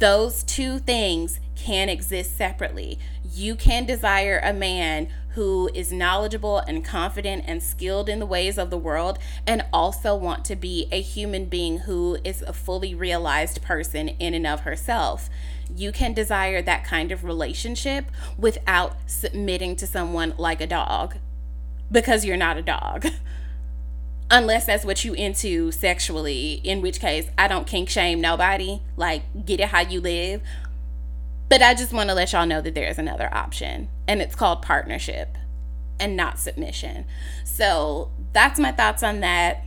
those 0.02 0.42
two 0.42 0.80
things 0.80 1.38
can 1.54 1.88
exist 1.88 2.36
separately. 2.36 2.98
You 3.24 3.54
can 3.54 3.86
desire 3.86 4.40
a 4.42 4.52
man 4.52 5.06
who 5.34 5.70
is 5.74 5.92
knowledgeable 5.92 6.58
and 6.58 6.84
confident 6.84 7.44
and 7.46 7.62
skilled 7.62 8.08
in 8.08 8.18
the 8.18 8.26
ways 8.26 8.58
of 8.58 8.68
the 8.68 8.76
world, 8.76 9.16
and 9.46 9.64
also 9.72 10.16
want 10.16 10.44
to 10.46 10.56
be 10.56 10.88
a 10.90 11.00
human 11.00 11.44
being 11.44 11.78
who 11.78 12.18
is 12.24 12.42
a 12.42 12.52
fully 12.52 12.96
realized 12.96 13.62
person 13.62 14.08
in 14.08 14.34
and 14.34 14.44
of 14.44 14.62
herself. 14.62 15.30
You 15.72 15.92
can 15.92 16.14
desire 16.14 16.60
that 16.62 16.82
kind 16.82 17.12
of 17.12 17.22
relationship 17.22 18.06
without 18.36 18.96
submitting 19.06 19.76
to 19.76 19.86
someone 19.86 20.34
like 20.36 20.60
a 20.60 20.66
dog 20.66 21.14
because 21.92 22.24
you're 22.24 22.36
not 22.36 22.56
a 22.56 22.62
dog. 22.62 23.06
Unless 24.30 24.66
that's 24.66 24.84
what 24.84 25.04
you 25.04 25.12
into 25.12 25.70
sexually, 25.72 26.60
in 26.64 26.80
which 26.80 27.00
case 27.00 27.28
I 27.36 27.48
don't 27.48 27.66
kink 27.66 27.90
shame 27.90 28.20
nobody. 28.20 28.80
Like, 28.96 29.44
get 29.44 29.60
it 29.60 29.68
how 29.68 29.80
you 29.80 30.00
live. 30.00 30.40
But 31.48 31.60
I 31.60 31.74
just 31.74 31.92
want 31.92 32.08
to 32.08 32.14
let 32.14 32.32
y'all 32.32 32.46
know 32.46 32.62
that 32.62 32.74
there 32.74 32.88
is 32.88 32.98
another 32.98 33.28
option, 33.32 33.90
and 34.08 34.22
it's 34.22 34.34
called 34.34 34.62
partnership 34.62 35.36
and 36.00 36.16
not 36.16 36.38
submission. 36.38 37.04
So 37.44 38.10
that's 38.32 38.58
my 38.58 38.72
thoughts 38.72 39.02
on 39.02 39.20
that. 39.20 39.66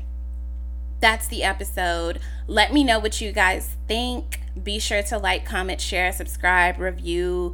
That's 1.00 1.28
the 1.28 1.44
episode. 1.44 2.20
Let 2.48 2.74
me 2.74 2.84
know 2.84 2.98
what 2.98 3.22
you 3.22 3.32
guys 3.32 3.76
think. 3.88 4.40
Be 4.64 4.80
sure 4.80 5.04
to 5.04 5.20
like, 5.20 5.46
comment, 5.46 5.80
share, 5.80 6.12
subscribe, 6.12 6.80
review. 6.80 7.54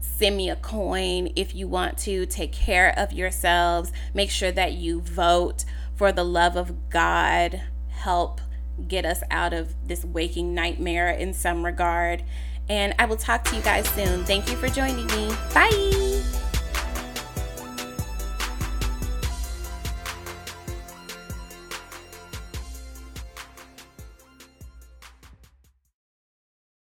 Send 0.00 0.38
me 0.38 0.48
a 0.48 0.56
coin 0.56 1.30
if 1.36 1.54
you 1.54 1.68
want 1.68 1.98
to. 1.98 2.24
Take 2.24 2.52
care 2.52 2.94
of 2.96 3.12
yourselves. 3.12 3.92
Make 4.14 4.30
sure 4.30 4.52
that 4.52 4.72
you 4.72 5.02
vote 5.02 5.66
for 5.96 6.12
the 6.12 6.24
love 6.24 6.56
of 6.56 6.88
God. 6.90 7.62
Help 7.88 8.40
get 8.86 9.04
us 9.04 9.22
out 9.30 9.52
of 9.52 9.74
this 9.86 10.04
waking 10.04 10.54
nightmare 10.54 11.10
in 11.10 11.32
some 11.32 11.64
regard. 11.64 12.22
And 12.68 12.94
I 12.98 13.06
will 13.06 13.16
talk 13.16 13.44
to 13.44 13.56
you 13.56 13.62
guys 13.62 13.88
soon. 13.88 14.24
Thank 14.24 14.50
you 14.50 14.56
for 14.56 14.68
joining 14.68 15.06
me. 15.06 15.34
Bye. 15.54 16.45